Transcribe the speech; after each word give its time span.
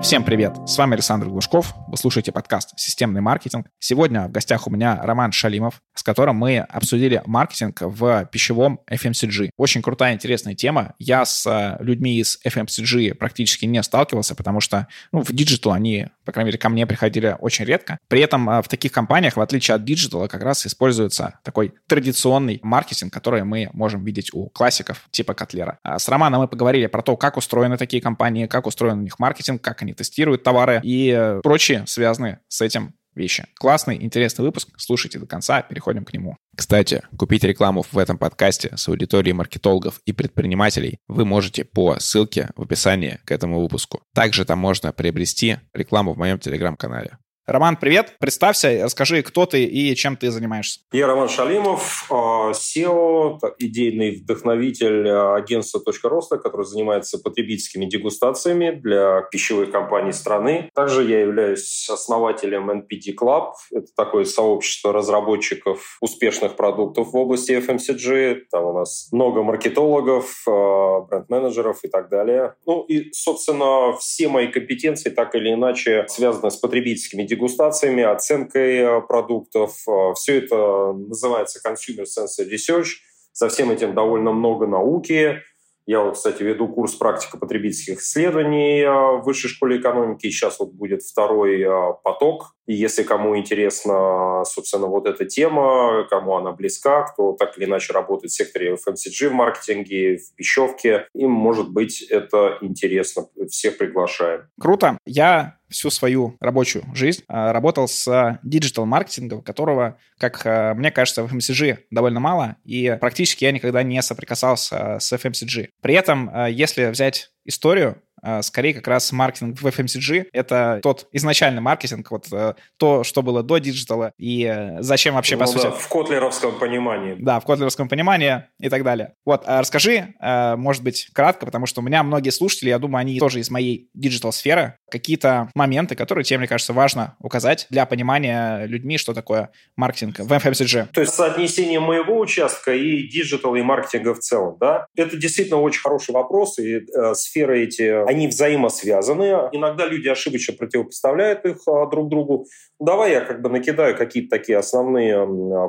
Всем 0.00 0.22
привет! 0.22 0.56
С 0.64 0.78
вами 0.78 0.94
Александр 0.94 1.26
Глушков. 1.26 1.74
Вы 1.88 1.96
слушаете 1.96 2.30
подкаст 2.30 2.72
«Системный 2.78 3.20
маркетинг». 3.20 3.66
Сегодня 3.80 4.28
в 4.28 4.30
гостях 4.30 4.68
у 4.68 4.70
меня 4.70 5.00
Роман 5.02 5.32
Шалимов, 5.32 5.82
с 5.94 6.04
которым 6.04 6.36
мы 6.36 6.58
обсудили 6.58 7.20
маркетинг 7.26 7.80
в 7.80 8.24
пищевом 8.26 8.80
FMCG. 8.88 9.50
Очень 9.56 9.82
крутая, 9.82 10.14
интересная 10.14 10.54
тема. 10.54 10.94
Я 11.00 11.24
с 11.24 11.44
э, 11.46 11.82
людьми 11.82 12.20
из 12.20 12.38
FMCG 12.46 13.14
практически 13.14 13.64
не 13.64 13.82
сталкивался, 13.82 14.36
потому 14.36 14.60
что 14.60 14.86
ну, 15.10 15.22
в 15.22 15.32
digital 15.32 15.72
они, 15.72 16.06
по 16.24 16.30
крайней 16.30 16.50
мере, 16.50 16.58
ко 16.58 16.68
мне 16.68 16.86
приходили 16.86 17.36
очень 17.40 17.64
редко. 17.64 17.98
При 18.06 18.20
этом 18.20 18.48
э, 18.48 18.62
в 18.62 18.68
таких 18.68 18.92
компаниях, 18.92 19.36
в 19.36 19.40
отличие 19.40 19.74
от 19.74 19.84
диджитала, 19.84 20.28
как 20.28 20.42
раз 20.42 20.64
используется 20.64 21.40
такой 21.42 21.74
традиционный 21.88 22.60
маркетинг, 22.62 23.12
который 23.12 23.42
мы 23.42 23.68
можем 23.72 24.04
видеть 24.04 24.32
у 24.32 24.48
классиков 24.48 25.08
типа 25.10 25.34
Котлера. 25.34 25.80
А 25.82 25.98
с 25.98 26.08
Романом 26.08 26.42
мы 26.42 26.48
поговорили 26.48 26.86
про 26.86 27.02
то, 27.02 27.16
как 27.16 27.36
устроены 27.36 27.76
такие 27.76 28.00
компании, 28.00 28.46
как 28.46 28.66
устроен 28.68 29.00
у 29.00 29.02
них 29.02 29.18
маркетинг, 29.18 29.60
как 29.60 29.82
они 29.82 29.87
они 29.88 29.94
тестируют 29.94 30.42
товары 30.42 30.80
и 30.84 31.10
э, 31.10 31.40
прочие 31.42 31.84
связанные 31.86 32.40
с 32.48 32.60
этим 32.60 32.94
вещи. 33.14 33.46
Классный, 33.56 33.96
интересный 34.02 34.44
выпуск. 34.44 34.68
Слушайте 34.76 35.18
до 35.18 35.26
конца, 35.26 35.62
переходим 35.62 36.04
к 36.04 36.12
нему. 36.12 36.36
Кстати, 36.56 37.02
купить 37.16 37.42
рекламу 37.42 37.84
в 37.90 37.98
этом 37.98 38.16
подкасте 38.16 38.70
с 38.76 38.88
аудиторией 38.88 39.34
маркетологов 39.34 40.00
и 40.04 40.12
предпринимателей 40.12 40.98
вы 41.08 41.24
можете 41.24 41.64
по 41.64 41.98
ссылке 41.98 42.50
в 42.54 42.62
описании 42.62 43.18
к 43.24 43.32
этому 43.32 43.60
выпуску. 43.60 44.02
Также 44.14 44.44
там 44.44 44.58
можно 44.58 44.92
приобрести 44.92 45.56
рекламу 45.74 46.14
в 46.14 46.18
моем 46.18 46.38
телеграм-канале. 46.38 47.18
Роман, 47.48 47.78
привет. 47.78 48.14
Представься, 48.20 48.78
расскажи, 48.84 49.22
кто 49.22 49.46
ты 49.46 49.64
и 49.64 49.96
чем 49.96 50.18
ты 50.18 50.30
занимаешься. 50.30 50.80
Я 50.92 51.06
Роман 51.06 51.30
Шалимов, 51.30 52.06
SEO, 52.10 53.38
а, 53.42 53.54
идейный 53.58 54.16
вдохновитель 54.16 55.08
а, 55.08 55.36
агентства 55.36 55.80
«Точка 55.80 56.10
роста», 56.10 56.36
который 56.36 56.66
занимается 56.66 57.18
потребительскими 57.18 57.86
дегустациями 57.86 58.72
для 58.72 59.22
пищевых 59.30 59.70
компаний 59.70 60.12
страны. 60.12 60.68
Также 60.74 61.04
я 61.04 61.20
являюсь 61.20 61.88
основателем 61.88 62.70
NPD 62.70 63.14
Club. 63.18 63.52
Это 63.72 63.86
такое 63.96 64.26
сообщество 64.26 64.92
разработчиков 64.92 65.96
успешных 66.02 66.54
продуктов 66.54 67.14
в 67.14 67.16
области 67.16 67.52
FMCG. 67.52 68.42
Там 68.50 68.66
у 68.66 68.72
нас 68.74 69.08
много 69.10 69.42
маркетологов, 69.42 70.42
а, 70.46 71.00
бренд-менеджеров 71.00 71.82
и 71.82 71.88
так 71.88 72.10
далее. 72.10 72.56
Ну 72.66 72.82
и, 72.82 73.10
собственно, 73.14 73.96
все 73.96 74.28
мои 74.28 74.48
компетенции 74.48 75.08
так 75.08 75.34
или 75.34 75.54
иначе 75.54 76.04
связаны 76.08 76.50
с 76.50 76.56
потребительскими 76.56 77.22
дегустациями 77.22 77.37
дегустациями, 77.38 78.02
оценкой 78.02 78.78
э, 78.78 79.00
продуктов. 79.02 79.76
Э, 79.88 80.12
Все 80.14 80.38
это 80.38 80.92
называется 80.92 81.60
Consumer 81.66 82.04
Sensor 82.04 82.48
Research. 82.50 82.88
За 83.32 83.48
всем 83.48 83.70
этим 83.70 83.94
довольно 83.94 84.32
много 84.32 84.66
науки. 84.66 85.40
Я 85.86 86.00
вот, 86.00 86.16
кстати, 86.16 86.42
веду 86.42 86.68
курс 86.68 86.94
практика 86.94 87.38
потребительских 87.38 88.00
исследований 88.00 88.82
э, 88.82 88.90
в 88.90 89.22
Высшей 89.24 89.48
школе 89.48 89.78
экономики. 89.78 90.28
Сейчас 90.28 90.58
вот 90.58 90.72
будет 90.72 91.02
второй 91.02 91.64
поток. 92.02 92.57
И 92.68 92.74
если 92.74 93.02
кому 93.02 93.36
интересна, 93.38 94.44
собственно, 94.44 94.88
вот 94.88 95.06
эта 95.06 95.24
тема, 95.24 96.06
кому 96.10 96.36
она 96.36 96.52
близка, 96.52 97.04
кто 97.04 97.32
так 97.32 97.56
или 97.56 97.64
иначе 97.64 97.94
работает 97.94 98.30
в 98.30 98.36
секторе 98.36 98.74
FMCG 98.74 99.30
в 99.30 99.32
маркетинге, 99.32 100.18
в 100.18 100.34
пищевке, 100.36 101.06
им, 101.14 101.30
может 101.30 101.70
быть, 101.70 102.02
это 102.02 102.58
интересно. 102.60 103.24
Всех 103.48 103.78
приглашаем. 103.78 104.42
Круто. 104.60 104.98
Я 105.06 105.56
всю 105.70 105.88
свою 105.88 106.36
рабочую 106.40 106.84
жизнь 106.94 107.24
а, 107.26 107.54
работал 107.54 107.88
с 107.88 108.38
диджитал-маркетингом, 108.42 109.42
которого, 109.42 109.98
как 110.18 110.42
а, 110.44 110.74
мне 110.74 110.90
кажется, 110.90 111.22
в 111.22 111.34
FMCG 111.34 111.78
довольно 111.90 112.20
мало, 112.20 112.56
и 112.64 112.98
практически 113.00 113.44
я 113.44 113.52
никогда 113.52 113.82
не 113.82 114.02
соприкасался 114.02 114.98
с 115.00 115.10
FMCG. 115.10 115.68
При 115.80 115.94
этом, 115.94 116.30
если 116.50 116.90
взять 116.90 117.30
историю, 117.46 118.02
скорее 118.42 118.74
как 118.74 118.86
раз 118.88 119.12
маркетинг 119.12 119.60
в 119.60 119.66
FMCG. 119.66 120.26
Это 120.32 120.80
тот 120.82 121.06
изначальный 121.12 121.60
маркетинг, 121.60 122.10
вот 122.10 122.26
э, 122.32 122.54
то, 122.76 123.04
что 123.04 123.22
было 123.22 123.42
до 123.42 123.58
диджитала, 123.58 124.12
и 124.18 124.44
э, 124.44 124.82
зачем 124.82 125.14
вообще, 125.14 125.36
ну, 125.36 125.40
по 125.40 125.52
да, 125.52 125.52
сути... 125.52 125.80
в 125.80 125.88
котлеровском 125.88 126.58
понимании. 126.58 127.16
Да, 127.18 127.40
в 127.40 127.44
котлеровском 127.44 127.88
понимании 127.88 128.44
и 128.60 128.68
так 128.68 128.84
далее. 128.84 129.14
Вот, 129.24 129.42
а 129.46 129.60
расскажи, 129.60 130.14
э, 130.20 130.56
может 130.56 130.82
быть, 130.82 131.08
кратко, 131.12 131.46
потому 131.46 131.66
что 131.66 131.80
у 131.80 131.84
меня 131.84 132.02
многие 132.02 132.30
слушатели, 132.30 132.68
я 132.68 132.78
думаю, 132.78 133.00
они 133.00 133.18
тоже 133.18 133.40
из 133.40 133.50
моей 133.50 133.88
digital-сферы, 133.94 134.74
какие-то 134.90 135.50
моменты, 135.54 135.94
которые 135.94 136.24
тебе, 136.24 136.38
мне 136.38 136.48
кажется, 136.48 136.72
важно 136.72 137.16
указать 137.20 137.66
для 137.70 137.86
понимания 137.86 138.64
людьми, 138.66 138.98
что 138.98 139.14
такое 139.14 139.50
маркетинг 139.76 140.18
в 140.18 140.32
FMCG. 140.32 140.88
То 140.92 141.00
есть 141.00 141.14
соотнесение 141.14 141.80
моего 141.80 142.18
участка 142.18 142.74
и 142.74 143.08
digital, 143.08 143.54
и 143.54 143.62
маркетинга 143.62 144.14
в 144.14 144.20
целом, 144.20 144.56
да? 144.60 144.86
Это 144.96 145.16
действительно 145.16 145.60
очень 145.60 145.80
хороший 145.80 146.12
вопрос, 146.12 146.58
и 146.58 146.76
э, 146.76 147.14
сферы 147.14 147.64
эти 147.64 147.82
они 148.08 148.26
взаимосвязаны. 148.26 149.50
Иногда 149.52 149.84
люди 149.84 150.08
ошибочно 150.08 150.54
противопоставляют 150.54 151.44
их 151.44 151.58
а, 151.66 151.84
друг 151.86 152.08
другу. 152.08 152.46
Давай 152.80 153.12
я 153.12 153.20
как 153.20 153.42
бы 153.42 153.50
накидаю 153.50 153.94
какие-то 153.94 154.34
такие 154.34 154.56
основные 154.56 155.28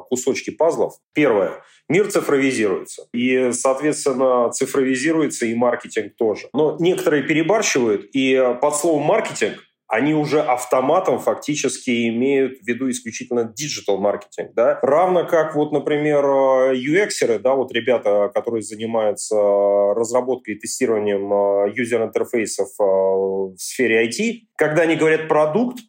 кусочки 0.09 0.50
пазлов. 0.50 0.94
Первое. 1.13 1.61
Мир 1.89 2.09
цифровизируется. 2.09 3.07
И, 3.13 3.51
соответственно, 3.51 4.51
цифровизируется 4.51 5.47
и 5.47 5.53
маркетинг 5.53 6.13
тоже. 6.17 6.47
Но 6.53 6.77
некоторые 6.79 7.23
перебарщивают, 7.23 8.05
и 8.13 8.41
под 8.61 8.75
словом 8.75 9.03
«маркетинг» 9.03 9.57
они 9.89 10.13
уже 10.13 10.39
автоматом 10.39 11.19
фактически 11.19 12.07
имеют 12.09 12.59
в 12.59 12.67
виду 12.67 12.89
исключительно 12.91 13.44
digital 13.44 13.97
маркетинг, 13.97 14.51
да, 14.53 14.77
равно 14.83 15.25
как 15.25 15.55
вот, 15.55 15.72
например, 15.72 16.23
UX-еры, 16.23 17.39
да, 17.39 17.55
вот 17.55 17.72
ребята, 17.73 18.31
которые 18.33 18.61
занимаются 18.61 19.35
разработкой 19.35 20.53
и 20.53 20.59
тестированием 20.59 21.73
user-интерфейсов 21.73 22.67
э, 22.79 22.83
в 22.83 23.57
сфере 23.57 24.07
IT, 24.07 24.41
когда 24.55 24.83
они 24.83 24.95
говорят 24.95 25.27
продукт, 25.27 25.79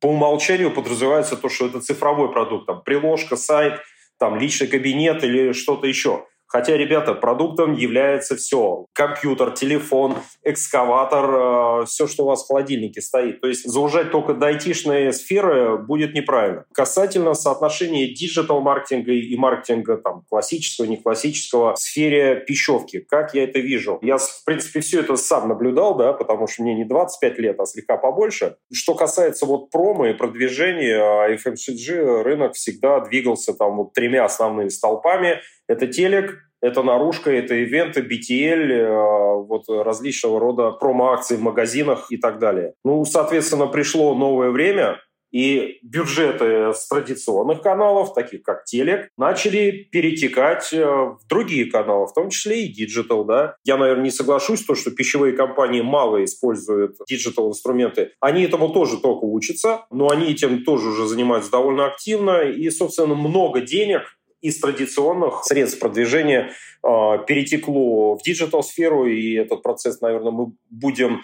по 0.00 0.06
умолчанию 0.06 0.72
подразумевается 0.72 1.36
то, 1.36 1.48
что 1.48 1.66
это 1.66 1.80
цифровой 1.80 2.32
продукт, 2.32 2.66
там, 2.66 2.82
приложка, 2.82 3.36
сайт, 3.36 3.80
там, 4.18 4.38
личный 4.38 4.68
кабинет 4.68 5.24
или 5.24 5.52
что-то 5.52 5.88
еще. 5.88 6.24
Хотя, 6.50 6.76
ребята, 6.76 7.14
продуктом 7.14 7.74
является 7.74 8.34
все. 8.34 8.86
Компьютер, 8.92 9.52
телефон, 9.52 10.16
экскаватор, 10.42 11.82
э, 11.82 11.86
все, 11.86 12.08
что 12.08 12.24
у 12.24 12.26
вас 12.26 12.42
в 12.42 12.48
холодильнике 12.48 13.00
стоит. 13.00 13.40
То 13.40 13.46
есть 13.46 13.70
заужать 13.70 14.10
только 14.10 14.34
до 14.34 14.48
айтишной 14.48 15.12
сферы 15.12 15.78
будет 15.78 16.12
неправильно. 16.12 16.64
Касательно 16.74 17.34
соотношения 17.34 18.12
digital-маркетинга 18.12 19.12
и 19.12 19.36
маркетинга 19.36 19.96
там, 19.98 20.24
классического, 20.28 20.86
не 20.86 20.96
классического 20.96 21.74
в 21.74 21.78
сфере 21.78 22.42
пищевки. 22.44 23.06
Как 23.08 23.32
я 23.32 23.44
это 23.44 23.60
вижу? 23.60 24.00
Я, 24.02 24.18
в 24.18 24.44
принципе, 24.44 24.80
все 24.80 25.00
это 25.00 25.14
сам 25.14 25.48
наблюдал, 25.48 25.94
да, 25.96 26.12
потому 26.12 26.48
что 26.48 26.64
мне 26.64 26.74
не 26.74 26.84
25 26.84 27.38
лет, 27.38 27.60
а 27.60 27.64
слегка 27.64 27.96
побольше. 27.96 28.56
Что 28.72 28.94
касается 28.94 29.46
вот 29.46 29.70
промо 29.70 30.06
и 30.06 30.14
продвижения, 30.14 31.30
FMCG 31.36 32.22
рынок 32.22 32.54
всегда 32.54 32.98
двигался 32.98 33.54
там 33.54 33.76
вот 33.76 33.92
тремя 33.92 34.24
основными 34.24 34.68
столпами– 34.68 35.38
это 35.70 35.86
телек, 35.86 36.38
это 36.60 36.82
наружка, 36.82 37.30
это 37.30 37.54
ивенты, 37.54 38.00
BTL, 38.00 38.72
э, 38.72 39.44
вот 39.46 39.68
различного 39.68 40.40
рода 40.40 40.72
промо-акции 40.72 41.36
в 41.36 41.42
магазинах 41.42 42.06
и 42.10 42.16
так 42.16 42.38
далее. 42.40 42.74
Ну, 42.84 43.04
соответственно, 43.04 43.68
пришло 43.68 44.14
новое 44.14 44.50
время, 44.50 44.98
и 45.32 45.78
бюджеты 45.82 46.72
с 46.74 46.88
традиционных 46.88 47.62
каналов, 47.62 48.14
таких 48.14 48.42
как 48.42 48.64
телек, 48.64 49.10
начали 49.16 49.88
перетекать 49.92 50.72
э, 50.72 50.84
в 50.84 51.20
другие 51.28 51.66
каналы, 51.66 52.06
в 52.06 52.12
том 52.12 52.30
числе 52.30 52.64
и 52.64 52.72
digital. 52.72 53.24
Да? 53.24 53.54
Я, 53.64 53.76
наверное, 53.76 54.04
не 54.04 54.10
соглашусь, 54.10 54.64
то, 54.64 54.74
что 54.74 54.90
пищевые 54.90 55.34
компании 55.34 55.82
мало 55.82 56.24
используют 56.24 56.96
digital-инструменты. 57.08 58.10
Они 58.20 58.42
этому 58.42 58.70
тоже 58.70 58.98
только 58.98 59.24
учатся, 59.24 59.86
но 59.90 60.10
они 60.10 60.32
этим 60.32 60.64
тоже 60.64 60.88
уже 60.88 61.06
занимаются 61.06 61.50
довольно 61.50 61.86
активно. 61.86 62.42
И, 62.42 62.68
собственно, 62.70 63.14
много 63.14 63.60
денег 63.60 64.02
из 64.40 64.58
традиционных 64.60 65.44
средств 65.44 65.78
продвижения 65.78 66.50
э, 66.82 66.88
перетекло 67.26 68.16
в 68.16 68.22
digital-сферу, 68.22 69.06
и 69.06 69.34
этот 69.34 69.62
процесс, 69.62 70.00
наверное, 70.00 70.32
мы 70.32 70.52
будем 70.70 71.22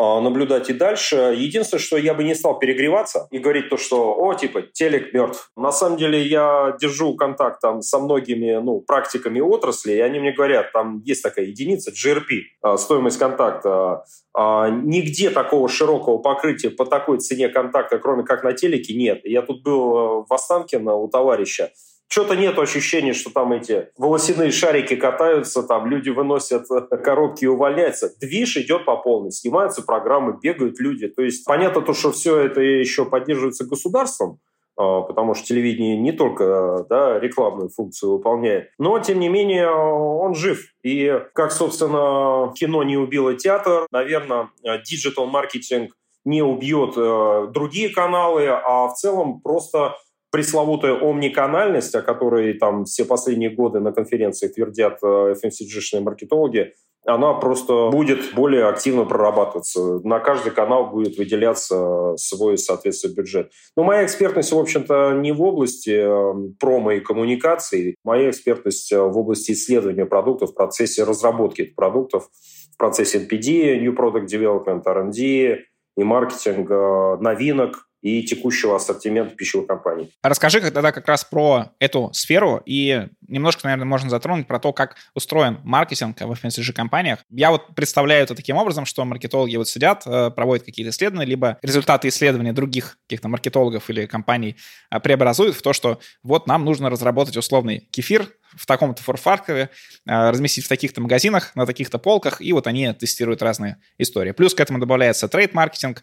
а, 0.00 0.20
наблюдать 0.20 0.70
и 0.70 0.72
дальше. 0.72 1.34
Единственное, 1.36 1.82
что 1.82 1.96
я 1.96 2.14
бы 2.14 2.22
не 2.22 2.36
стал 2.36 2.60
перегреваться 2.60 3.26
и 3.32 3.38
говорить 3.38 3.68
то, 3.68 3.76
что, 3.76 4.14
о, 4.14 4.32
типа, 4.32 4.62
телек 4.62 5.12
мертв. 5.12 5.50
На 5.56 5.72
самом 5.72 5.98
деле 5.98 6.22
я 6.22 6.76
держу 6.80 7.16
контакт 7.16 7.60
там 7.60 7.82
со 7.82 7.98
многими, 7.98 8.62
ну, 8.62 8.80
практиками 8.80 9.40
отрасли, 9.40 9.94
и 9.94 9.98
они 9.98 10.20
мне 10.20 10.30
говорят, 10.30 10.70
там 10.72 11.02
есть 11.04 11.24
такая 11.24 11.46
единица, 11.46 11.90
GRP, 11.90 12.42
а, 12.62 12.76
стоимость 12.76 13.18
контакта. 13.18 14.04
Нигде 14.36 15.30
такого 15.30 15.68
широкого 15.68 16.18
покрытия 16.18 16.70
по 16.70 16.86
такой 16.86 17.18
цене 17.18 17.48
контакта, 17.48 17.98
кроме 17.98 18.22
как 18.22 18.44
на 18.44 18.52
телеке, 18.52 18.94
нет. 18.94 19.22
Я 19.24 19.42
тут 19.42 19.64
был 19.64 20.24
в 20.28 20.32
Останкино 20.32 20.94
у 20.94 21.08
товарища, 21.08 21.72
что-то 22.08 22.36
нет 22.36 22.58
ощущения, 22.58 23.12
что 23.12 23.30
там 23.30 23.52
эти 23.52 23.88
волосяные 23.96 24.50
шарики 24.50 24.96
катаются, 24.96 25.62
там 25.62 25.86
люди 25.86 26.10
выносят 26.10 26.66
коробки 27.04 27.44
и 27.44 27.48
увольняются. 27.48 28.10
Движ 28.18 28.56
идет 28.56 28.84
по 28.86 28.96
полной, 28.96 29.30
снимаются 29.30 29.82
программы, 29.82 30.38
бегают 30.42 30.80
люди. 30.80 31.08
То 31.08 31.22
есть 31.22 31.44
понятно 31.44 31.82
то, 31.82 31.92
что 31.92 32.10
все 32.12 32.38
это 32.38 32.60
еще 32.60 33.04
поддерживается 33.04 33.66
государством, 33.66 34.40
а, 34.76 35.02
потому 35.02 35.34
что 35.34 35.44
телевидение 35.46 35.98
не 35.98 36.12
только 36.12 36.86
да, 36.88 37.18
рекламную 37.18 37.68
функцию 37.68 38.12
выполняет, 38.12 38.70
но, 38.78 38.98
тем 39.00 39.20
не 39.20 39.28
менее, 39.28 39.70
он 39.70 40.34
жив. 40.34 40.60
И 40.82 41.20
как, 41.34 41.52
собственно, 41.52 42.52
кино 42.54 42.82
не 42.84 42.96
убило 42.96 43.34
театр, 43.34 43.86
наверное, 43.92 44.48
digital-маркетинг 44.64 45.92
не 46.24 46.42
убьет 46.42 46.94
э, 46.96 47.46
другие 47.52 47.88
каналы, 47.88 48.48
а 48.48 48.88
в 48.88 48.94
целом 48.94 49.40
просто 49.40 49.94
пресловутая 50.30 50.94
омниканальность, 50.94 51.94
о 51.94 52.02
которой 52.02 52.54
там 52.54 52.84
все 52.84 53.04
последние 53.04 53.50
годы 53.50 53.80
на 53.80 53.92
конференции 53.92 54.48
твердят 54.48 54.98
э, 55.02 55.34
FMCG-шные 55.34 56.00
маркетологи, 56.00 56.74
она 57.06 57.32
просто 57.34 57.88
будет 57.90 58.34
более 58.34 58.66
активно 58.66 59.04
прорабатываться. 59.04 60.00
На 60.04 60.18
каждый 60.20 60.52
канал 60.52 60.90
будет 60.90 61.16
выделяться 61.16 62.14
свой, 62.16 62.58
соответственно, 62.58 63.14
бюджет. 63.14 63.50
Но 63.76 63.84
моя 63.84 64.04
экспертность, 64.04 64.52
в 64.52 64.58
общем-то, 64.58 65.14
не 65.14 65.32
в 65.32 65.42
области 65.42 65.90
э, 65.90 66.52
промо 66.58 66.92
и 66.92 67.00
коммуникаций. 67.00 67.96
Моя 68.04 68.30
экспертность 68.30 68.92
э, 68.92 69.00
в 69.00 69.16
области 69.16 69.52
исследования 69.52 70.06
продуктов, 70.06 70.50
в 70.50 70.54
процессе 70.54 71.04
разработки 71.04 71.62
продуктов, 71.64 72.28
в 72.74 72.76
процессе 72.76 73.18
NPD, 73.18 73.78
New 73.80 73.94
Product 73.94 74.26
Development, 74.26 74.82
R&D 74.84 75.64
и 75.96 76.04
маркетинга, 76.04 77.16
новинок, 77.20 77.87
и 78.02 78.22
текущего 78.22 78.76
ассортимента 78.76 79.34
пищевых 79.34 79.66
компаний. 79.66 80.10
Расскажи 80.22 80.60
тогда 80.60 80.92
как 80.92 81.06
раз 81.08 81.24
про 81.24 81.72
эту 81.78 82.10
сферу 82.12 82.62
и 82.64 83.08
немножко, 83.26 83.62
наверное, 83.64 83.86
можно 83.86 84.08
затронуть 84.08 84.46
про 84.46 84.58
то, 84.58 84.72
как 84.72 84.96
устроен 85.14 85.58
маркетинг 85.64 86.20
в 86.20 86.32
FMCG-компаниях. 86.32 87.20
Я 87.30 87.50
вот 87.50 87.74
представляю 87.74 88.22
это 88.22 88.34
таким 88.34 88.56
образом, 88.56 88.86
что 88.86 89.04
маркетологи 89.04 89.56
вот 89.56 89.68
сидят, 89.68 90.04
э, 90.06 90.30
проводят 90.30 90.64
какие-то 90.64 90.90
исследования, 90.90 91.26
либо 91.26 91.58
результаты 91.62 92.08
исследования 92.08 92.52
других 92.52 92.98
каких-то 93.06 93.28
маркетологов 93.28 93.90
или 93.90 94.06
компаний 94.06 94.56
э, 94.90 95.00
преобразуют 95.00 95.56
в 95.56 95.62
то, 95.62 95.72
что 95.72 96.00
вот 96.22 96.46
нам 96.46 96.64
нужно 96.64 96.90
разработать 96.90 97.36
условный 97.36 97.88
кефир 97.90 98.28
в 98.56 98.66
таком-то 98.66 99.02
форфаркове, 99.02 99.70
э, 100.06 100.30
разместить 100.30 100.64
в 100.64 100.68
таких-то 100.68 101.00
магазинах, 101.00 101.54
на 101.54 101.66
таких-то 101.66 101.98
полках, 101.98 102.40
и 102.40 102.52
вот 102.52 102.66
они 102.66 102.92
тестируют 102.92 103.42
разные 103.42 103.78
истории. 103.98 104.32
Плюс 104.32 104.54
к 104.54 104.60
этому 104.60 104.78
добавляется 104.78 105.28
трейд-маркетинг 105.28 106.02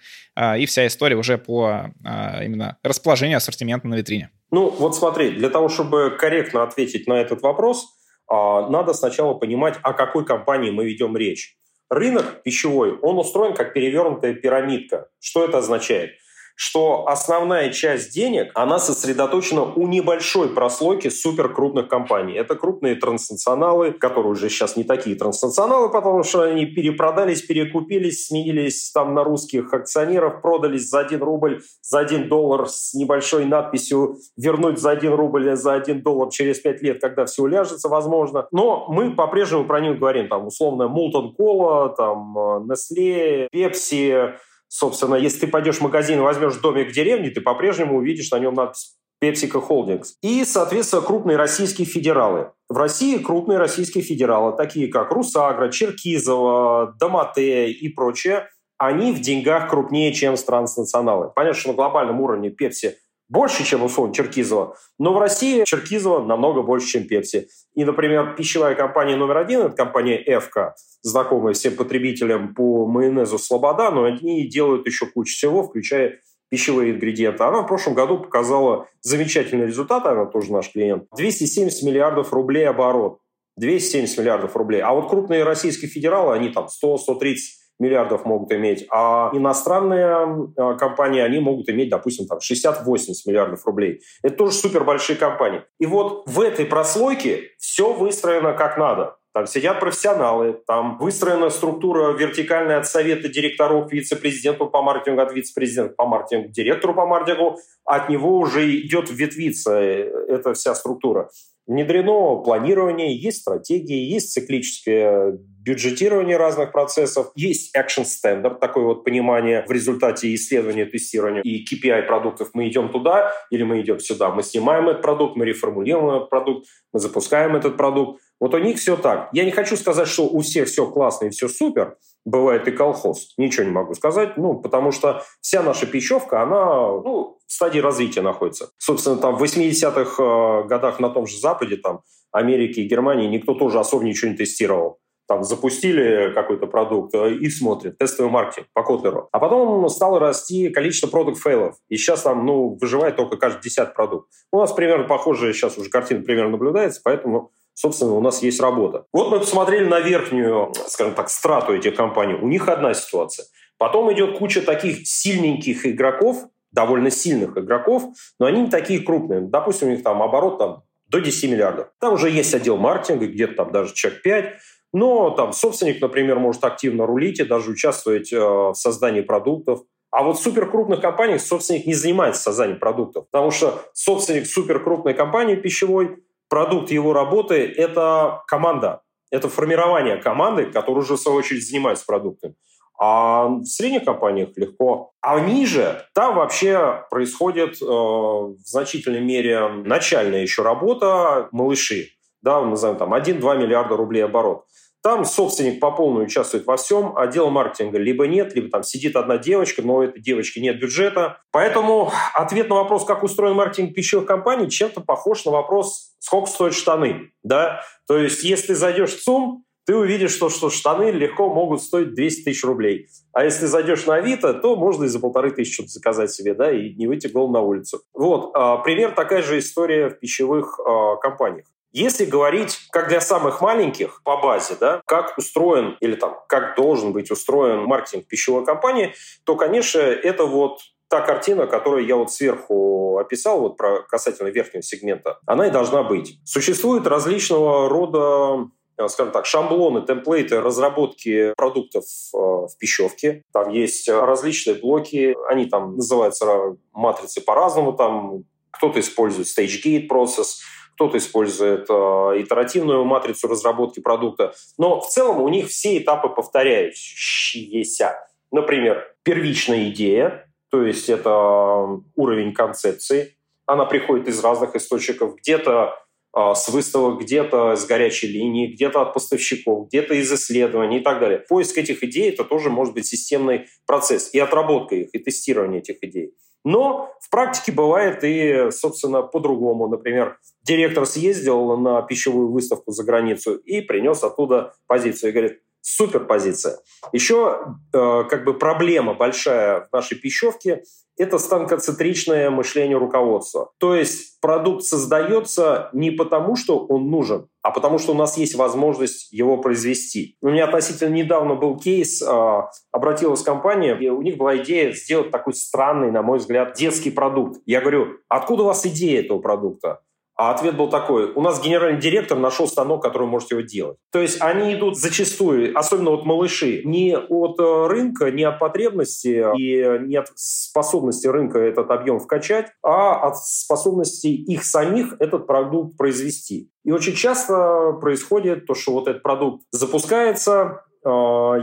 и 0.57 0.65
вся 0.65 0.87
история 0.87 1.15
уже 1.15 1.37
по 1.37 1.91
именно 2.03 2.77
расположению 2.83 3.37
ассортимента 3.37 3.87
на 3.87 3.95
витрине. 3.95 4.29
Ну, 4.51 4.69
вот 4.69 4.95
смотри, 4.95 5.31
для 5.31 5.49
того, 5.49 5.69
чтобы 5.69 6.15
корректно 6.17 6.63
ответить 6.63 7.07
на 7.07 7.13
этот 7.13 7.41
вопрос, 7.41 7.87
а, 8.27 8.69
надо 8.69 8.93
сначала 8.93 9.33
понимать, 9.33 9.75
о 9.83 9.93
какой 9.93 10.25
компании 10.25 10.71
мы 10.71 10.85
ведем 10.85 11.15
речь. 11.15 11.55
Рынок 11.89 12.41
пищевой, 12.43 12.97
он 12.99 13.17
устроен 13.19 13.53
как 13.53 13.73
перевернутая 13.73 14.33
пирамидка. 14.33 15.09
Что 15.19 15.45
это 15.45 15.59
означает? 15.59 16.11
Что 16.55 17.07
основная 17.07 17.71
часть 17.71 18.13
денег, 18.13 18.51
она 18.55 18.79
сосредоточена 18.79 19.63
у 19.63 19.87
небольшой 19.87 20.49
прослойки 20.49 21.09
суперкрупных 21.09 21.89
компаний. 21.89 22.33
Это 22.33 22.55
крупные 22.55 22.95
транснационалы, 22.95 23.91
которые 23.91 24.31
уже 24.31 24.49
сейчас 24.49 24.77
не 24.77 24.83
такие 24.83 25.15
транснационалы, 25.17 25.89
потому 25.89 26.23
что 26.23 26.43
они 26.43 26.65
перепродались, 26.65 27.41
перекупились, 27.41 28.27
сменились 28.27 28.91
там 28.91 29.13
на 29.13 29.23
русских 29.23 29.73
акционеров, 29.73 30.41
продались 30.41 30.89
за 30.89 31.01
1 31.01 31.21
рубль, 31.21 31.61
за 31.81 31.99
1 31.99 32.29
доллар 32.29 32.69
с 32.69 32.93
небольшой 32.93 33.45
надписью 33.45 34.17
«вернуть 34.37 34.79
за 34.79 34.91
1 34.91 35.13
рубль, 35.13 35.55
за 35.55 35.73
1 35.73 36.01
доллар 36.01 36.29
через 36.29 36.59
5 36.59 36.81
лет, 36.81 37.01
когда 37.01 37.25
все 37.25 37.43
уляжется, 37.43 37.89
возможно». 37.89 38.47
Но 38.51 38.85
мы 38.87 39.13
по-прежнему 39.13 39.65
про 39.65 39.81
них 39.81 39.99
говорим, 39.99 40.29
там, 40.29 40.47
условно, 40.47 40.87
Мултон 40.87 41.35
Кола, 41.35 41.89
там, 41.89 42.37
Nestle, 42.69 43.47
Pepsi, 43.53 44.35
Собственно, 44.67 45.15
если 45.15 45.41
ты 45.41 45.47
пойдешь 45.47 45.77
в 45.77 45.81
магазин 45.81 46.19
и 46.19 46.21
возьмешь 46.21 46.55
домик 46.55 46.89
в 46.89 46.93
деревне, 46.93 47.29
ты 47.29 47.41
по-прежнему 47.41 47.97
увидишь 47.97 48.31
на 48.31 48.39
нем 48.39 48.53
надпись 48.53 48.95
PepsiCo 49.23 49.65
Holdings. 49.67 50.07
И, 50.21 50.43
соответственно, 50.45 51.01
крупные 51.01 51.37
российские 51.37 51.87
федералы. 51.87 52.51
В 52.69 52.77
России 52.77 53.17
крупные 53.17 53.57
российские 53.57 54.03
федералы, 54.03 54.55
такие 54.55 54.87
как 54.87 55.11
Русагра, 55.11 55.71
Черкизово, 55.71 56.95
Домате 56.99 57.71
и 57.71 57.89
прочее, 57.89 58.47
они 58.77 59.11
в 59.13 59.21
деньгах 59.21 59.69
крупнее, 59.69 60.13
чем 60.13 60.35
транснационалы. 60.35 61.31
Понятно, 61.33 61.59
что 61.59 61.69
на 61.69 61.75
глобальном 61.75 62.19
уровне 62.19 62.49
Пепси 62.49 62.97
больше, 63.29 63.63
чем 63.63 63.83
условно 63.83 64.13
Черкизова. 64.13 64.77
Но 64.99 65.13
в 65.13 65.19
России 65.19 65.63
Черкизова 65.65 66.25
намного 66.25 66.61
больше, 66.61 66.87
чем 66.87 67.07
Пепси. 67.07 67.47
И, 67.73 67.83
например, 67.83 68.35
пищевая 68.35 68.75
компания 68.75 69.15
номер 69.15 69.37
один, 69.37 69.61
это 69.61 69.75
компания 69.75 70.21
«Эвка», 70.25 70.75
знакомая 71.01 71.53
всем 71.53 71.75
потребителям 71.75 72.53
по 72.53 72.85
майонезу 72.85 73.37
«Слобода», 73.37 73.91
но 73.91 74.03
они 74.03 74.47
делают 74.47 74.85
еще 74.85 75.05
кучу 75.07 75.33
всего, 75.33 75.63
включая 75.63 76.19
пищевые 76.49 76.93
ингредиенты. 76.93 77.43
Она 77.43 77.61
в 77.61 77.67
прошлом 77.67 77.95
году 77.95 78.19
показала 78.19 78.87
замечательный 79.01 79.65
результат, 79.65 80.05
она 80.05 80.25
тоже 80.25 80.51
наш 80.53 80.71
клиент. 80.71 81.05
270 81.15 81.83
миллиардов 81.83 82.31
рублей 82.31 82.67
оборот. 82.67 83.19
270 83.57 84.17
миллиардов 84.19 84.55
рублей. 84.55 84.81
А 84.81 84.93
вот 84.93 85.09
крупные 85.09 85.43
российские 85.43 85.89
федералы, 85.89 86.35
они 86.35 86.49
там 86.49 86.67
100-130 86.67 87.35
миллиардов 87.79 88.25
могут 88.25 88.51
иметь, 88.53 88.85
а 88.91 89.29
иностранные 89.33 90.49
э, 90.57 90.77
компании, 90.77 91.21
они 91.21 91.39
могут 91.39 91.69
иметь, 91.69 91.89
допустим, 91.89 92.27
там 92.27 92.39
60-80 92.39 93.13
миллиардов 93.25 93.65
рублей. 93.65 94.01
Это 94.23 94.37
тоже 94.37 94.53
супер 94.53 94.83
большие 94.83 95.17
компании. 95.17 95.61
И 95.79 95.85
вот 95.85 96.23
в 96.27 96.39
этой 96.41 96.65
прослойке 96.65 97.51
все 97.57 97.93
выстроено 97.93 98.53
как 98.53 98.77
надо. 98.77 99.17
Там 99.35 99.47
сидят 99.47 99.81
профессионалы, 99.81 100.61
там 100.65 100.97
выстроена 100.97 101.49
структура 101.49 102.13
вертикальная 102.13 102.77
от 102.77 102.87
совета 102.87 103.27
директоров 103.27 103.91
вице-президенту 103.91 104.67
по 104.67 104.81
маркетингу, 104.81 105.21
от 105.21 105.33
вице-президента 105.33 105.93
по 105.93 106.05
маркетингу, 106.05 106.47
директору 106.53 106.93
по 106.93 107.05
маркетингу. 107.05 107.57
От 107.83 108.07
него 108.07 108.37
уже 108.37 108.73
идет 108.79 109.09
ветвиться 109.11 109.77
э, 109.77 110.09
эта 110.29 110.53
вся 110.53 110.73
структура. 110.73 111.29
Внедрено 111.67 112.37
планирование, 112.37 113.13
есть 113.13 113.41
стратегии, 113.41 114.09
есть 114.09 114.31
циклическое 114.31 115.37
бюджетирование 115.65 116.37
разных 116.37 116.71
процессов, 116.71 117.31
есть 117.35 117.75
action 117.75 118.05
standard, 118.05 118.59
такое 118.59 118.85
вот 118.85 119.03
понимание 119.03 119.65
в 119.67 119.71
результате 119.71 120.33
исследования, 120.35 120.85
тестирования 120.85 121.41
и 121.41 121.65
KPI 121.65 122.03
продуктов. 122.03 122.49
Мы 122.53 122.67
идем 122.67 122.89
туда 122.89 123.33
или 123.49 123.63
мы 123.63 123.81
идем 123.81 123.99
сюда. 123.99 124.29
Мы 124.29 124.43
снимаем 124.43 124.87
этот 124.87 125.01
продукт, 125.01 125.35
мы 125.35 125.45
реформулируем 125.45 126.17
этот 126.17 126.29
продукт, 126.29 126.67
мы 126.93 126.99
запускаем 126.99 127.55
этот 127.55 127.77
продукт. 127.77 128.21
Вот 128.39 128.53
у 128.53 128.59
них 128.59 128.77
все 128.77 128.95
так. 128.95 129.29
Я 129.33 129.43
не 129.43 129.51
хочу 129.51 129.75
сказать, 129.75 130.07
что 130.07 130.27
у 130.27 130.41
всех 130.41 130.67
все 130.67 130.85
классно 130.85 131.25
и 131.25 131.29
все 131.29 131.47
супер. 131.47 131.97
Бывает 132.25 132.67
и 132.67 132.71
колхоз. 132.71 133.33
Ничего 133.37 133.65
не 133.65 133.71
могу 133.71 133.95
сказать. 133.95 134.37
Ну, 134.37 134.55
потому 134.55 134.91
что 134.91 135.23
вся 135.41 135.63
наша 135.63 135.87
пищевка, 135.87 136.43
она 136.43 136.65
ну, 136.65 137.37
в 137.47 137.51
стадии 137.51 137.79
развития 137.79 138.21
находится. 138.21 138.69
Собственно, 138.77 139.17
там 139.17 139.35
в 139.35 139.43
80-х 139.43 140.21
э, 140.21 140.67
годах 140.67 140.99
на 140.99 141.09
том 141.09 141.25
же 141.27 141.39
Западе, 141.39 141.77
там, 141.77 142.01
Америке 142.31 142.81
и 142.81 142.87
Германии 142.87 143.27
никто 143.27 143.53
тоже 143.53 143.79
особо 143.79 144.03
ничего 144.03 144.31
не 144.31 144.37
тестировал 144.37 144.99
там 145.27 145.43
запустили 145.43 146.31
какой-то 146.33 146.67
продукт 146.67 147.13
э, 147.15 147.33
и 147.33 147.49
смотрят, 147.49 147.97
тестовый 147.97 148.31
маркетинг 148.31 148.67
по 148.73 148.83
Котлеру. 148.83 149.29
А 149.31 149.39
потом 149.39 149.87
стало 149.89 150.19
расти 150.19 150.69
количество 150.69 151.07
продукт 151.07 151.39
фейлов. 151.39 151.75
И 151.89 151.97
сейчас 151.97 152.21
там, 152.21 152.45
ну, 152.45 152.77
выживает 152.79 153.15
только 153.15 153.37
каждый 153.37 153.61
десятый 153.63 153.95
продукт. 153.95 154.29
У 154.51 154.59
нас 154.59 154.71
примерно 154.73 155.07
похожая 155.07 155.53
сейчас 155.53 155.77
уже 155.77 155.89
картина 155.89 156.23
примерно 156.23 156.51
наблюдается, 156.51 157.01
поэтому 157.03 157.51
собственно, 157.73 158.13
у 158.13 158.21
нас 158.21 158.41
есть 158.41 158.59
работа. 158.61 159.05
Вот 159.11 159.29
мы 159.29 159.39
посмотрели 159.39 159.85
на 159.85 159.99
верхнюю, 159.99 160.73
скажем 160.87 161.13
так, 161.13 161.29
страту 161.29 161.75
этих 161.75 161.95
компаний. 161.95 162.33
У 162.33 162.47
них 162.47 162.67
одна 162.69 162.93
ситуация. 162.93 163.45
Потом 163.77 164.11
идет 164.13 164.37
куча 164.37 164.61
таких 164.61 165.05
сильненьких 165.05 165.85
игроков, 165.85 166.45
довольно 166.71 167.09
сильных 167.09 167.57
игроков, 167.57 168.03
но 168.39 168.45
они 168.45 168.61
не 168.61 168.69
такие 168.69 169.01
крупные. 169.01 169.41
Допустим, 169.41 169.89
у 169.89 169.91
них 169.91 170.03
там 170.03 170.23
оборот 170.23 170.57
там, 170.57 170.83
до 171.07 171.19
10 171.19 171.51
миллиардов. 171.51 171.87
Там 171.99 172.13
уже 172.13 172.29
есть 172.29 172.53
отдел 172.53 172.77
маркетинга, 172.77 173.27
где-то 173.27 173.53
там 173.55 173.71
даже 173.71 173.93
человек 173.93 174.21
5, 174.21 174.53
но 174.95 175.29
там 175.29 175.51
собственник, 175.51 176.01
например, 176.01 176.39
может 176.39 176.63
активно 176.63 177.05
рулить 177.05 177.41
и 177.41 177.43
даже 177.43 177.69
участвовать 177.69 178.31
э, 178.31 178.39
в 178.39 178.75
создании 178.75 179.19
продуктов. 179.19 179.81
А 180.09 180.23
вот 180.23 180.37
в 180.37 180.41
суперкрупных 180.41 181.01
компаниях 181.01 181.41
собственник 181.41 181.85
не 181.85 181.93
занимается 181.93 182.43
созданием 182.43 182.79
продуктов, 182.79 183.25
потому 183.29 183.51
что 183.51 183.81
собственник 183.91 184.47
суперкрупной 184.47 185.13
компании 185.13 185.55
пищевой, 185.55 186.23
продукт 186.47 186.91
его 186.91 187.11
работы– 187.11 187.55
это 187.77 188.41
команда, 188.47 189.01
это 189.31 189.49
формирование 189.49 190.15
команды, 190.15 190.67
которая 190.67 191.03
уже 191.03 191.15
в 191.15 191.19
свою 191.19 191.39
очередь 191.39 191.67
занимается 191.67 192.05
продуктами. 192.05 192.55
А 192.97 193.47
в 193.47 193.65
средних 193.65 194.05
компаниях 194.05 194.51
легко. 194.55 195.11
А 195.19 195.41
ниже 195.41 196.05
там 196.13 196.35
вообще 196.35 197.03
происходит 197.09 197.81
э, 197.81 197.85
в 197.85 198.55
значительной 198.63 199.19
мере 199.19 199.67
начальная 199.67 200.41
еще 200.41 200.61
работа 200.61 201.49
малыши. 201.51 202.11
Да, 202.41 202.61
мы 202.61 202.69
называем 202.69 202.97
там 202.97 203.13
1-2 203.13 203.57
миллиарда 203.57 203.97
рублей 203.97 204.23
оборот. 204.23 204.63
Там 205.05 205.23
собственник 205.23 205.79
по 205.79 205.91
полной 205.91 206.23
участвует 206.23 206.65
во 206.65 206.77
всем, 206.77 207.15
отдел 207.15 207.51
маркетинга 207.51 207.99
либо 207.99 208.25
нет, 208.25 208.55
либо 208.55 208.71
там 208.71 208.81
сидит 208.81 209.15
одна 209.15 209.37
девочка, 209.37 209.83
но 209.83 209.97
у 209.97 210.01
этой 210.01 210.19
девочки 210.19 210.57
нет 210.57 210.79
бюджета. 210.79 211.43
Поэтому 211.51 212.11
ответ 212.33 212.69
на 212.69 212.77
вопрос, 212.77 213.05
как 213.05 213.21
устроен 213.21 213.55
маркетинг 213.55 213.93
пищевых 213.93 214.25
компаний, 214.25 214.67
чем-то 214.67 215.01
похож 215.01 215.45
на 215.45 215.51
вопрос, 215.51 216.15
сколько 216.17 216.49
стоят 216.49 216.73
штаны. 216.73 217.29
Да? 217.43 217.81
То 218.07 218.17
есть, 218.17 218.43
если 218.43 218.73
зайдешь 218.73 219.13
в 219.13 219.21
ЦУМ, 219.23 219.63
ты 219.85 219.95
увидишь, 219.95 220.31
что, 220.31 220.49
что 220.49 220.71
штаны 220.71 221.11
легко 221.11 221.53
могут 221.53 221.83
стоить 221.83 222.15
200 222.15 222.45
тысяч 222.45 222.63
рублей. 222.63 223.05
А 223.31 223.43
если 223.43 223.67
зайдешь 223.67 224.07
на 224.07 224.15
Авито, 224.15 224.55
то 224.55 224.75
можно 224.75 225.03
и 225.03 225.07
за 225.07 225.19
полторы 225.19 225.51
тысячи 225.51 225.75
что-то 225.75 225.89
заказать 225.89 226.31
себе, 226.31 226.55
да, 226.55 226.71
и 226.71 226.95
не 226.95 227.05
выйти 227.05 227.27
голым 227.27 227.51
на 227.51 227.61
улицу. 227.61 228.01
Вот, 228.11 228.49
а, 228.55 228.77
пример 228.77 229.11
такая 229.11 229.43
же 229.43 229.59
история 229.59 230.09
в 230.09 230.19
пищевых 230.19 230.79
а, 230.79 231.17
компаниях. 231.17 231.67
Если 231.95 232.25
говорить, 232.25 232.77
как 232.91 233.07
для 233.07 233.21
самых 233.21 233.61
маленьких 233.61 234.21
по 234.23 234.35
базе, 234.35 234.75
да, 234.77 235.01
как 235.05 235.37
устроен 235.37 235.95
или 236.01 236.15
там, 236.15 236.37
как 236.49 236.75
должен 236.75 237.13
быть 237.13 237.31
устроен 237.31 237.85
маркетинг 237.85 238.27
пищевой 238.27 238.65
компании, 238.65 239.13
то, 239.45 239.55
конечно, 239.55 239.99
это 239.99 240.43
вот 240.43 240.79
та 241.07 241.21
картина, 241.21 241.67
которую 241.67 242.05
я 242.05 242.17
вот 242.17 242.33
сверху 242.33 243.17
описал, 243.17 243.61
вот 243.61 243.77
про 243.77 244.01
касательно 244.01 244.49
верхнего 244.49 244.83
сегмента, 244.83 245.39
она 245.45 245.67
и 245.67 245.71
должна 245.71 246.03
быть. 246.03 246.37
Существует 246.43 247.07
различного 247.07 247.87
рода 247.87 248.69
э, 248.97 249.07
скажем 249.07 249.31
так, 249.31 249.45
шаблоны, 249.45 250.05
темплейты 250.05 250.59
разработки 250.59 251.53
продуктов 251.55 252.03
э, 252.03 252.37
в 252.37 252.71
пищевке. 252.77 253.41
Там 253.53 253.69
есть 253.69 254.09
различные 254.09 254.75
блоки, 254.75 255.33
они 255.49 255.65
там 255.67 255.95
называются 255.95 256.75
матрицы 256.91 257.39
по-разному, 257.39 257.93
там 257.93 258.43
кто-то 258.71 258.99
использует 258.99 259.47
stage 259.47 259.81
gate 259.81 260.09
process, 260.09 260.57
кто-то 260.95 261.17
использует 261.17 261.87
э, 261.89 261.93
итеративную 261.93 263.03
матрицу 263.03 263.47
разработки 263.47 263.99
продукта. 263.99 264.53
Но 264.77 265.01
в 265.01 265.07
целом 265.07 265.41
у 265.41 265.49
них 265.49 265.67
все 265.67 265.97
этапы 265.97 266.29
повторяющиеся. 266.29 268.15
Например, 268.51 269.05
первичная 269.23 269.89
идея, 269.89 270.49
то 270.71 270.81
есть 270.81 271.09
это 271.09 272.01
уровень 272.15 272.53
концепции. 272.53 273.35
Она 273.65 273.85
приходит 273.85 274.27
из 274.27 274.41
разных 274.43 274.75
источников. 274.75 275.35
Где-то 275.35 275.95
э, 276.33 276.53
с 276.55 276.69
выставок, 276.69 277.19
где-то 277.19 277.75
с 277.75 277.85
горячей 277.85 278.27
линии, 278.27 278.67
где-то 278.67 279.01
от 279.01 279.13
поставщиков, 279.13 279.89
где-то 279.89 280.13
из 280.13 280.31
исследований 280.31 280.99
и 280.99 281.03
так 281.03 281.19
далее. 281.19 281.39
Поиск 281.39 281.77
этих 281.77 282.03
идей– 282.03 282.29
это 282.31 282.45
тоже 282.45 282.69
может 282.69 282.93
быть 282.93 283.05
системный 283.05 283.67
процесс. 283.85 284.33
И 284.33 284.39
отработка 284.39 284.95
их, 284.95 285.09
и 285.13 285.19
тестирование 285.19 285.81
этих 285.81 286.01
идей. 286.01 286.33
Но 286.65 287.13
в 287.21 287.29
практике 287.29 287.71
бывает 287.71 288.23
и, 288.23 288.71
собственно, 288.71 289.21
по-другому. 289.21 289.87
Например, 289.87 290.39
директор 290.63 291.05
съездил 291.05 291.77
на 291.77 292.01
пищевую 292.01 292.51
выставку 292.51 292.91
за 292.91 293.03
границу 293.03 293.55
и 293.55 293.81
принес 293.81 294.23
оттуда 294.23 294.73
позицию 294.87 295.29
и 295.29 295.33
говорит, 295.33 295.61
супер 295.85 296.25
позиция. 296.25 296.79
Еще 297.11 297.59
э, 297.93 298.23
как 298.27 298.43
бы 298.43 298.55
проблема 298.55 299.13
большая 299.13 299.81
в 299.81 299.93
нашей 299.93 300.17
пищевке– 300.17 300.83
это 301.17 301.37
станкоцентричное 301.37 302.49
мышление 302.49 302.97
руководства. 302.97 303.71
То 303.77 303.95
есть 303.95 304.41
продукт 304.41 304.83
создается 304.83 305.89
не 305.93 306.11
потому, 306.11 306.55
что 306.55 306.85
он 306.87 307.09
нужен, 307.09 307.47
а 307.61 307.69
потому 307.69 307.99
что 307.99 308.13
у 308.13 308.15
нас 308.15 308.35
есть 308.37 308.55
возможность 308.55 309.31
его 309.31 309.57
произвести. 309.57 310.37
У 310.41 310.49
меня 310.49 310.65
относительно 310.65 311.13
недавно 311.13 311.53
был 311.53 311.77
кейс, 311.77 312.21
э, 312.21 312.61
обратилась 312.91 313.43
компания, 313.43 313.95
и 313.95 314.09
у 314.09 314.23
них 314.23 314.37
была 314.37 314.57
идея 314.57 314.91
сделать 314.91 315.29
такой 315.29 315.53
странный, 315.53 316.11
на 316.11 316.23
мой 316.23 316.39
взгляд, 316.39 316.73
детский 316.73 317.11
продукт. 317.11 317.61
Я 317.67 317.79
говорю, 317.81 318.17
откуда 318.27 318.63
у 318.63 318.65
вас 318.65 318.85
идея 318.87 319.21
этого 319.21 319.39
продукта? 319.39 320.01
А 320.37 320.51
ответ 320.51 320.75
был 320.75 320.89
такой, 320.89 321.31
у 321.31 321.41
нас 321.41 321.61
генеральный 321.61 321.99
директор 321.99 322.37
нашел 322.37 322.67
станок, 322.67 323.01
который 323.01 323.27
может 323.27 323.51
его 323.51 323.61
делать. 323.61 323.97
То 324.11 324.19
есть 324.19 324.41
они 324.41 324.73
идут 324.73 324.97
зачастую, 324.97 325.77
особенно 325.77 326.11
вот 326.11 326.25
малыши, 326.25 326.81
не 326.83 327.17
от 327.17 327.59
э, 327.59 327.87
рынка, 327.87 328.31
не 328.31 328.43
от 328.43 328.59
потребности 328.59 329.45
и 329.57 330.07
не 330.07 330.17
от 330.17 330.27
способности 330.35 331.27
рынка 331.27 331.59
этот 331.59 331.89
объем 331.89 332.19
вкачать, 332.19 332.67
а 332.83 333.15
от 333.27 333.37
способности 333.37 334.27
их 334.27 334.65
самих 334.65 335.15
этот 335.19 335.47
продукт 335.47 335.95
произвести. 335.95 336.69
И 336.83 336.91
очень 336.91 337.15
часто 337.15 337.93
происходит 337.99 338.67
то, 338.67 338.75
что 338.75 338.91
вот 338.91 339.07
этот 339.07 339.23
продукт 339.23 339.63
запускается, 339.71 340.84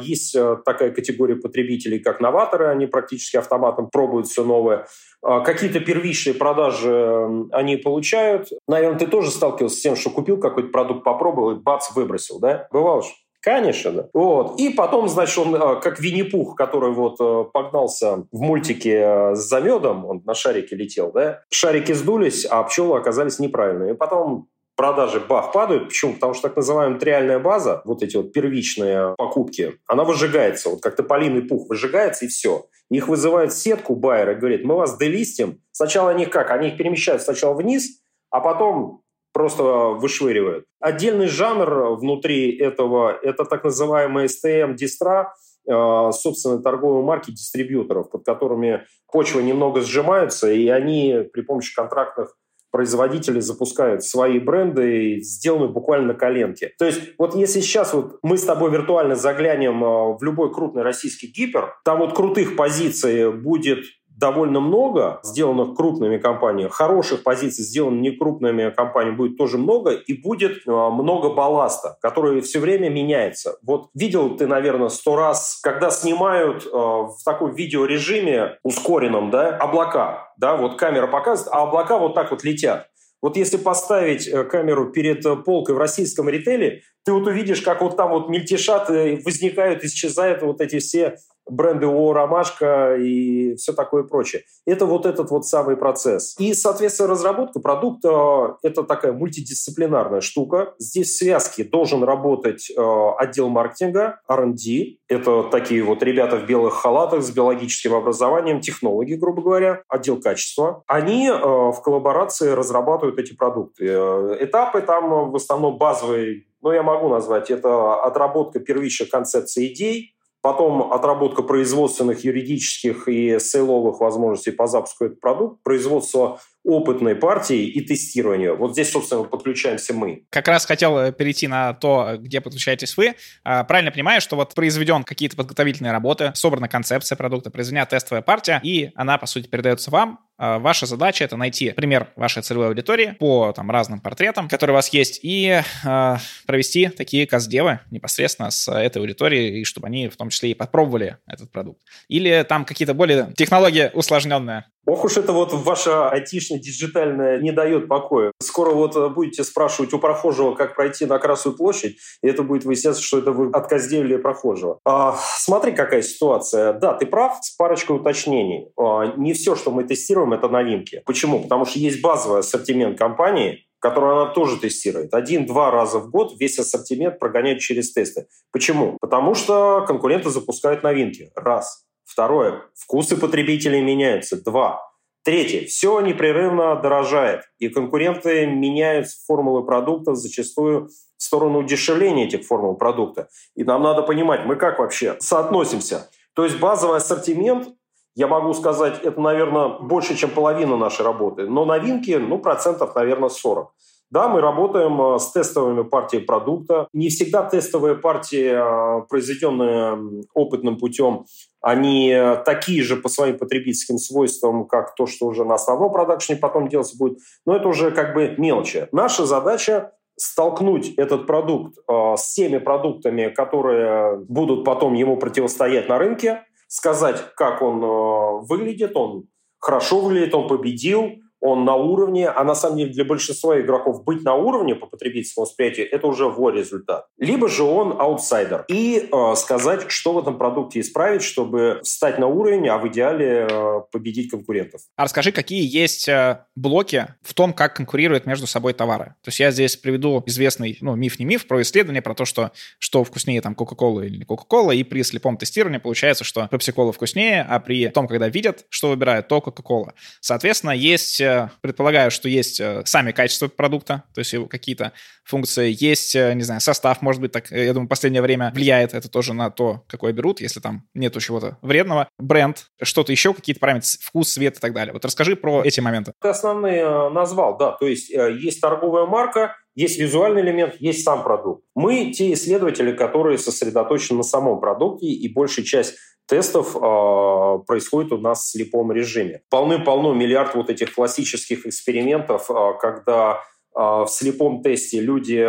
есть 0.00 0.34
э, 0.34 0.56
такая 0.64 0.90
категория 0.90 1.36
потребителей, 1.36 1.98
как 1.98 2.20
новаторы, 2.20 2.68
они 2.68 2.86
практически 2.86 3.36
автоматом 3.36 3.90
пробуют 3.90 4.26
все 4.28 4.44
новое. 4.44 4.86
А, 5.22 5.40
какие-то 5.40 5.80
первичные 5.80 6.34
продажи 6.34 7.26
они 7.52 7.76
получают. 7.76 8.48
Наверное, 8.68 8.98
ты 8.98 9.06
тоже 9.06 9.30
сталкивался 9.30 9.76
с 9.76 9.80
тем, 9.80 9.96
что 9.96 10.10
купил 10.10 10.38
какой-то 10.38 10.68
продукт, 10.68 11.04
попробовал 11.04 11.52
и 11.52 11.60
бац, 11.60 11.90
выбросил, 11.94 12.38
да? 12.38 12.68
Бывало 12.70 13.02
же? 13.02 13.08
Конечно, 13.40 13.90
да. 13.90 14.08
Вот. 14.14 14.60
И 14.60 14.70
потом, 14.70 15.08
значит, 15.08 15.36
он 15.38 15.54
э, 15.56 15.80
как 15.80 15.98
Винни-Пух, 15.98 16.54
который 16.54 16.92
вот 16.92 17.16
э, 17.20 17.44
погнался 17.52 18.26
в 18.30 18.40
мультике 18.40 19.34
с 19.34 19.40
замедом, 19.40 20.06
он 20.06 20.22
на 20.24 20.34
шарике 20.34 20.76
летел, 20.76 21.10
да? 21.10 21.40
Шарики 21.50 21.92
сдулись, 21.92 22.46
а 22.48 22.62
пчелы 22.62 22.96
оказались 22.96 23.40
неправильными. 23.40 23.92
И 23.92 23.96
потом 23.96 24.46
продажи 24.76 25.20
бах 25.20 25.52
падают. 25.52 25.88
Почему? 25.88 26.14
Потому 26.14 26.34
что 26.34 26.48
так 26.48 26.56
называемая 26.56 26.98
триальная 26.98 27.38
база, 27.38 27.82
вот 27.84 28.02
эти 28.02 28.16
вот 28.16 28.32
первичные 28.32 29.14
покупки, 29.16 29.78
она 29.86 30.04
выжигается. 30.04 30.70
Вот 30.70 30.82
как 30.82 30.96
тополиный 30.96 31.42
пух 31.42 31.68
выжигается 31.68 32.24
и 32.24 32.28
все. 32.28 32.66
Их 32.90 33.08
вызывает 33.08 33.52
сетку 33.52 33.94
байера 33.96 34.32
и 34.32 34.36
говорит, 34.36 34.64
мы 34.64 34.76
вас 34.76 34.98
делистим. 34.98 35.60
Сначала 35.70 36.10
они 36.10 36.26
как? 36.26 36.50
Они 36.50 36.68
их 36.68 36.76
перемещают 36.76 37.22
сначала 37.22 37.54
вниз, 37.54 38.02
а 38.30 38.40
потом 38.40 39.02
просто 39.32 39.62
вышвыривают. 39.62 40.66
Отдельный 40.80 41.26
жанр 41.26 41.96
внутри 41.96 42.56
этого– 42.56 43.18
это 43.22 43.44
так 43.44 43.64
называемые 43.64 44.28
STM-дистра, 44.28 45.32
э, 45.66 46.10
собственные 46.12 46.62
торговые 46.62 47.02
марки 47.02 47.30
дистрибьюторов, 47.30 48.10
под 48.10 48.24
которыми 48.24 48.84
почва 49.10 49.40
немного 49.40 49.80
сжимается, 49.80 50.50
и 50.52 50.68
они 50.68 51.28
при 51.32 51.42
помощи 51.42 51.74
контрактных 51.74 52.36
производители 52.72 53.38
запускают 53.38 54.02
свои 54.02 54.40
бренды, 54.40 55.20
сделанные 55.20 55.68
буквально 55.68 56.08
на 56.08 56.14
коленке. 56.14 56.72
То 56.78 56.86
есть 56.86 57.00
вот 57.18 57.36
если 57.36 57.60
сейчас 57.60 57.94
вот 57.94 58.18
мы 58.22 58.36
с 58.36 58.44
тобой 58.44 58.72
виртуально 58.72 59.14
заглянем 59.14 59.84
э, 59.84 60.16
в 60.18 60.22
любой 60.22 60.52
крупный 60.52 60.82
российский 60.82 61.28
гипер, 61.28 61.74
там 61.84 61.98
вот 61.98 62.14
крутых 62.14 62.56
позиций 62.56 63.30
будет 63.30 63.84
довольно 64.22 64.60
много, 64.60 65.20
сделанных 65.24 65.74
крупными 65.74 66.16
компаниями. 66.16 66.70
Хороших 66.70 67.24
позиций, 67.24 67.64
сделанных 67.64 68.02
не 68.02 68.10
крупными 68.12 68.70
компаниями, 68.70 69.16
будет 69.16 69.36
тоже 69.36 69.58
много. 69.58 69.90
И 69.90 70.12
будет 70.14 70.58
э, 70.66 70.70
много 70.70 71.30
балласта, 71.30 71.98
который 72.00 72.40
все 72.40 72.60
время 72.60 72.88
меняется. 72.88 73.56
Вот 73.62 73.88
видел 73.94 74.36
ты, 74.36 74.46
наверное, 74.46 74.90
сто 74.90 75.16
раз, 75.16 75.58
когда 75.62 75.90
снимают 75.90 76.64
э, 76.64 76.68
в 76.70 77.16
таком 77.24 77.54
видеорежиме 77.54 78.58
ускоренном, 78.62 79.30
да, 79.30 79.56
облака. 79.56 80.31
Да, 80.42 80.56
вот 80.56 80.76
камера 80.76 81.06
показывает, 81.06 81.54
а 81.54 81.62
облака 81.62 81.98
вот 81.98 82.16
так 82.16 82.32
вот 82.32 82.42
летят. 82.42 82.88
Вот 83.22 83.36
если 83.36 83.58
поставить 83.58 84.26
э, 84.26 84.42
камеру 84.42 84.90
перед 84.90 85.24
э, 85.24 85.36
полкой 85.36 85.76
в 85.76 85.78
российском 85.78 86.28
ритейле, 86.28 86.82
ты 87.04 87.12
вот 87.12 87.28
увидишь, 87.28 87.62
как 87.62 87.80
вот 87.80 87.96
там 87.96 88.10
вот 88.10 88.28
мельтешат, 88.28 88.88
возникают, 88.88 89.84
исчезают 89.84 90.42
вот 90.42 90.60
эти 90.60 90.80
все 90.80 91.18
бренды 91.48 91.86
ООО 91.86 92.12
«Ромашка» 92.12 92.96
и 92.96 93.54
все 93.56 93.72
такое 93.72 94.04
прочее. 94.04 94.42
Это 94.66 94.86
вот 94.86 95.06
этот 95.06 95.30
вот 95.30 95.46
самый 95.46 95.76
процесс. 95.76 96.34
И, 96.38 96.54
соответственно, 96.54 97.10
разработка 97.10 97.60
продукта– 97.60 98.56
это 98.62 98.82
такая 98.84 99.12
мультидисциплинарная 99.12 100.20
штука. 100.20 100.74
Здесь 100.78 101.08
в 101.08 101.16
связке 101.18 101.64
должен 101.64 102.04
работать 102.04 102.70
э, 102.70 102.82
отдел 103.18 103.48
маркетинга, 103.48 104.20
R&D. 104.28 104.96
Это 105.08 105.44
такие 105.44 105.82
вот 105.82 106.02
ребята 106.02 106.36
в 106.36 106.46
белых 106.46 106.74
халатах 106.74 107.22
с 107.22 107.30
биологическим 107.30 107.94
образованием, 107.94 108.60
технологи, 108.60 109.14
грубо 109.14 109.42
говоря, 109.42 109.82
отдел 109.88 110.20
качества. 110.20 110.82
Они 110.86 111.28
э, 111.28 111.32
в 111.32 111.80
коллаборации 111.82 112.50
разрабатывают 112.50 113.18
эти 113.18 113.34
продукты. 113.34 113.86
Э, 113.88 114.36
этапы 114.40 114.80
там 114.80 115.30
в 115.30 115.36
основном 115.36 115.78
базовые 115.78 116.44
ну, 116.62 116.70
я 116.70 116.82
могу 116.84 117.08
назвать, 117.08 117.50
это 117.50 118.02
отработка 118.04 118.60
первичных 118.60 119.10
концепций 119.10 119.66
идей, 119.66 120.14
Потом 120.42 120.92
отработка 120.92 121.42
производственных, 121.42 122.24
юридических 122.24 123.06
и 123.08 123.38
сейловых 123.38 124.00
возможностей 124.00 124.50
по 124.50 124.66
запуску 124.66 125.04
этого 125.04 125.18
продукта, 125.18 125.60
производство 125.62 126.40
опытной 126.64 127.16
партии 127.16 127.66
и 127.66 127.80
тестирование. 127.80 128.54
Вот 128.54 128.72
здесь, 128.72 128.90
собственно, 128.90 129.24
подключаемся 129.24 129.94
мы. 129.94 130.24
Как 130.30 130.46
раз 130.46 130.64
хотел 130.64 130.96
э, 130.98 131.12
перейти 131.12 131.48
на 131.48 131.74
то, 131.74 132.16
где 132.18 132.40
подключаетесь 132.40 132.96
вы. 132.96 133.14
А, 133.42 133.64
правильно 133.64 133.90
понимаю, 133.90 134.20
что 134.20 134.36
вот 134.36 134.54
произведен 134.54 135.02
какие-то 135.02 135.36
подготовительные 135.36 135.92
работы, 135.92 136.30
собрана 136.34 136.68
концепция 136.68 137.16
продукта, 137.16 137.50
произведена 137.50 137.86
тестовая 137.86 138.22
партия, 138.22 138.60
и 138.62 138.90
она, 138.94 139.18
по 139.18 139.26
сути, 139.26 139.48
передается 139.48 139.90
вам. 139.90 140.20
А, 140.38 140.58
ваша 140.58 140.86
задача— 140.86 141.24
это 141.26 141.36
найти 141.36 141.70
пример 141.70 142.12
вашей 142.16 142.42
целевой 142.42 142.68
аудитории 142.68 143.16
по 143.18 143.52
там, 143.52 143.70
разным 143.70 144.00
портретам, 144.00 144.48
которые 144.48 144.74
у 144.74 144.76
вас 144.76 144.88
есть, 144.88 145.20
и 145.22 145.62
э, 145.84 146.16
провести 146.46 146.88
такие 146.88 147.26
каздевы 147.26 147.80
непосредственно 147.90 148.50
с 148.50 148.70
этой 148.72 148.98
аудиторией, 148.98 149.60
и 149.60 149.64
чтобы 149.64 149.88
они 149.88 150.08
в 150.08 150.16
том 150.16 150.30
числе 150.30 150.52
и 150.52 150.54
попробовали 150.54 151.18
этот 151.26 151.50
продукт. 151.50 151.82
Или 152.08 152.44
там 152.48 152.64
какие-то 152.64 152.94
более 152.94 153.32
технологии 153.36 153.90
усложненные. 153.92 154.64
Ох 154.84 155.04
уж 155.04 155.16
это 155.16 155.32
вот 155.32 155.52
ваша 155.52 156.10
айтишно-диджитальная 156.12 157.40
не 157.40 157.52
дает 157.52 157.86
покоя. 157.86 158.32
Скоро 158.40 158.70
вот 158.70 158.96
э, 158.96 159.08
будете 159.08 159.44
спрашивать 159.44 159.92
у 159.92 159.98
прохожего, 159.98 160.54
как 160.54 160.74
пройти 160.74 161.06
на 161.06 161.18
Красную 161.18 161.56
площадь, 161.56 161.98
и 162.20 162.26
это 162.26 162.42
будет 162.42 162.64
выясняться, 162.64 163.00
что 163.00 163.18
это 163.18 163.30
вы 163.30 163.50
отказдевили 163.52 164.16
прохожего. 164.16 164.80
А, 164.84 165.16
смотри, 165.36 165.72
какая 165.72 166.02
ситуация. 166.02 166.72
Да, 166.72 166.94
ты 166.94 167.06
прав, 167.06 167.38
с 167.42 167.54
парочкой 167.56 167.96
уточнений. 167.96 168.72
А, 168.76 169.14
не 169.16 169.34
все, 169.34 169.54
что 169.54 169.70
мы 169.70 169.84
тестируем, 169.84 170.32
это 170.32 170.48
новинки. 170.48 171.02
Почему? 171.06 171.42
Потому 171.42 171.64
что 171.64 171.78
есть 171.78 172.02
базовый 172.02 172.40
ассортимент 172.40 172.98
компании, 172.98 173.64
который 173.78 174.12
она 174.12 174.26
тоже 174.32 174.58
тестирует. 174.58 175.14
Один-два 175.14 175.70
раза 175.70 176.00
в 176.00 176.10
год 176.10 176.32
весь 176.40 176.58
ассортимент 176.58 177.20
прогоняет 177.20 177.60
через 177.60 177.92
тесты. 177.92 178.26
Почему? 178.52 178.96
Потому 179.00 179.34
что 179.34 179.84
конкуренты 179.86 180.30
запускают 180.30 180.82
новинки. 180.82 181.30
Раз. 181.36 181.84
Второе. 182.12 182.60
Вкусы 182.74 183.16
потребителей 183.16 183.80
меняются. 183.80 184.36
Два. 184.36 184.86
Третье. 185.24 185.64
Все 185.64 185.98
непрерывно 186.00 186.76
дорожает, 186.76 187.44
и 187.58 187.68
конкуренты 187.68 188.46
меняют 188.46 189.08
формулы 189.26 189.64
продуктов 189.64 190.16
зачастую 190.16 190.88
в 191.16 191.22
сторону 191.22 191.60
удешевления 191.60 192.26
этих 192.26 192.44
формул 192.44 192.74
продукта. 192.74 193.28
И 193.54 193.64
нам 193.64 193.82
надо 193.82 194.02
понимать, 194.02 194.44
мы 194.44 194.56
как 194.56 194.78
вообще 194.78 195.16
соотносимся. 195.20 196.10
То 196.34 196.44
есть 196.44 196.58
базовый 196.58 196.98
ассортимент, 196.98 197.68
я 198.14 198.26
могу 198.26 198.52
сказать, 198.52 199.00
это, 199.02 199.18
наверное, 199.18 199.68
больше, 199.78 200.14
чем 200.14 200.28
половина 200.28 200.76
нашей 200.76 201.06
работы. 201.06 201.48
Но 201.48 201.64
новинки, 201.64 202.10
ну, 202.10 202.38
процентов, 202.38 202.94
наверное, 202.94 203.30
40. 203.30 203.72
Да, 204.12 204.28
мы 204.28 204.42
работаем 204.42 205.00
э, 205.00 205.18
с 205.18 205.32
тестовыми 205.32 205.84
партиями 205.84 206.26
продукта. 206.26 206.86
Не 206.92 207.08
всегда 207.08 207.44
тестовые 207.44 207.94
партии, 207.94 208.52
э, 208.52 209.06
произведенные 209.08 210.22
опытным 210.34 210.76
путем, 210.76 211.24
они 211.62 212.14
такие 212.44 212.82
же 212.82 212.96
по 212.96 213.08
своим 213.08 213.38
потребительским 213.38 213.96
свойствам, 213.96 214.66
как 214.66 214.94
то, 214.96 215.06
что 215.06 215.26
уже 215.26 215.44
на 215.44 215.54
основном 215.54 215.92
продакшне 215.92 216.36
потом 216.36 216.68
делаться 216.68 216.98
будет. 216.98 217.18
Но 217.46 217.56
это 217.56 217.68
уже 217.68 217.90
как 217.90 218.12
бы 218.14 218.34
мелочи. 218.36 218.86
Наша 218.92 219.24
задача 219.24 219.92
столкнуть 220.16 220.92
этот 220.98 221.26
продукт 221.26 221.78
э, 221.78 222.14
с 222.18 222.34
теми 222.34 222.58
продуктами, 222.58 223.28
которые 223.28 224.18
будут 224.28 224.64
потом 224.66 224.92
ему 224.92 225.16
противостоять 225.16 225.88
на 225.88 225.96
рынке, 225.96 226.42
сказать, 226.68 227.34
как 227.34 227.62
он 227.62 227.82
э, 227.82 228.46
выглядит, 228.46 228.94
он 228.94 229.24
хорошо 229.58 230.00
выглядит, 230.00 230.34
он 230.34 230.48
победил, 230.48 231.12
он 231.42 231.64
на 231.64 231.74
уровне, 231.74 232.28
а 232.28 232.44
на 232.44 232.54
самом 232.54 232.78
деле 232.78 232.92
для 232.92 233.04
большинства 233.04 233.60
игроков 233.60 234.04
быть 234.04 234.22
на 234.22 234.34
уровне 234.34 234.74
по 234.74 234.86
потребительскому 234.86 235.44
восприятию– 235.44 235.88
это 235.90 236.06
уже 236.06 236.24
его 236.24 236.50
результат. 236.50 237.06
Либо 237.18 237.48
же 237.48 237.64
он 237.64 238.00
аутсайдер. 238.00 238.64
И 238.68 239.08
э, 239.12 239.34
сказать, 239.34 239.90
что 239.90 240.12
в 240.12 240.18
этом 240.18 240.38
продукте 240.38 240.80
исправить, 240.80 241.22
чтобы 241.22 241.80
встать 241.82 242.18
на 242.18 242.28
уровень, 242.28 242.68
а 242.68 242.78
в 242.78 242.86
идеале 242.88 243.48
э, 243.50 243.80
победить 243.90 244.30
конкурентов. 244.30 244.82
А 244.96 245.04
расскажи, 245.04 245.32
какие 245.32 245.66
есть 245.66 246.08
э, 246.08 246.44
блоки 246.54 247.08
в 247.22 247.34
том, 247.34 247.52
как 247.52 247.74
конкурируют 247.74 248.24
между 248.24 248.46
собой 248.46 248.72
товары? 248.72 249.16
То 249.22 249.28
есть 249.28 249.40
я 249.40 249.50
здесь 249.50 249.76
приведу 249.76 250.22
известный, 250.26 250.78
ну, 250.80 250.94
миф 250.94 251.18
не 251.18 251.24
миф, 251.24 251.48
про 251.48 251.60
исследование, 251.62 252.02
про 252.02 252.14
то, 252.14 252.24
что, 252.24 252.52
что 252.78 253.02
вкуснее 253.02 253.40
там 253.40 253.54
Coca-Cola 253.54 254.06
или 254.06 254.18
не 254.18 254.24
Coca-Cola, 254.24 254.76
и 254.76 254.84
при 254.84 255.02
слепом 255.02 255.36
тестировании 255.36 255.78
получается, 255.78 256.22
что 256.22 256.48
Pepsi-Cola 256.52 256.92
вкуснее, 256.92 257.44
а 257.48 257.58
при 257.58 257.88
том, 257.88 258.06
когда 258.06 258.28
видят, 258.28 258.64
что 258.68 258.90
выбирают, 258.90 259.26
то 259.26 259.38
Coca-Cola. 259.38 259.90
Соответственно, 260.20 260.70
есть 260.70 261.20
э, 261.32 261.48
предполагаю, 261.60 262.10
что 262.10 262.28
есть 262.28 262.60
э, 262.60 262.82
сами 262.84 263.12
качества 263.12 263.48
продукта, 263.48 264.04
то 264.14 264.20
есть 264.20 264.34
какие-то 264.48 264.92
функции, 265.24 265.74
есть, 265.78 266.14
э, 266.14 266.34
не 266.34 266.42
знаю, 266.42 266.60
состав, 266.60 267.02
может 267.02 267.20
быть, 267.20 267.32
так, 267.32 267.50
я 267.50 267.72
думаю, 267.72 267.86
в 267.86 267.88
последнее 267.88 268.22
время 268.22 268.52
влияет 268.54 268.94
это 268.94 269.08
тоже 269.08 269.34
на 269.34 269.50
то, 269.50 269.84
какой 269.88 270.12
берут, 270.12 270.40
если 270.40 270.60
там 270.60 270.84
нету 270.94 271.20
чего-то 271.20 271.58
вредного. 271.62 272.08
Бренд, 272.18 272.66
что-то 272.82 273.12
еще, 273.12 273.34
какие-то 273.34 273.60
параметры, 273.60 273.88
вкус, 274.00 274.32
цвет 274.32 274.56
и 274.56 274.60
так 274.60 274.72
далее. 274.72 274.92
Вот 274.92 275.04
расскажи 275.04 275.36
про 275.36 275.62
эти 275.64 275.80
моменты. 275.80 276.12
Ты 276.20 276.28
основные 276.28 276.82
э, 276.82 277.08
назвал, 277.10 277.56
да, 277.56 277.72
то 277.72 277.86
есть 277.86 278.10
есть 278.10 278.60
торговая 278.60 279.06
марка, 279.06 279.56
есть 279.74 279.98
визуальный 279.98 280.42
элемент, 280.42 280.74
есть 280.80 281.02
сам 281.02 281.22
продукт. 281.22 281.64
Мы 281.74 282.12
те 282.12 282.32
исследователи, 282.34 282.92
которые 282.92 283.38
сосредоточены 283.38 284.18
на 284.18 284.22
самом 284.22 284.60
продукте, 284.60 285.06
и 285.06 285.32
большая 285.32 285.64
часть 285.64 285.94
тестов 286.26 286.76
э, 286.76 287.58
происходит 287.66 288.12
у 288.12 288.18
нас 288.18 288.44
в 288.44 288.50
слепом 288.50 288.92
режиме. 288.92 289.42
Полны-полно 289.50 290.12
миллиард 290.12 290.54
вот 290.54 290.70
этих 290.70 290.94
классических 290.94 291.66
экспериментов, 291.66 292.50
э, 292.50 292.72
когда 292.80 293.40
в 293.74 294.06
слепом 294.08 294.62
тесте 294.62 295.00
люди 295.00 295.42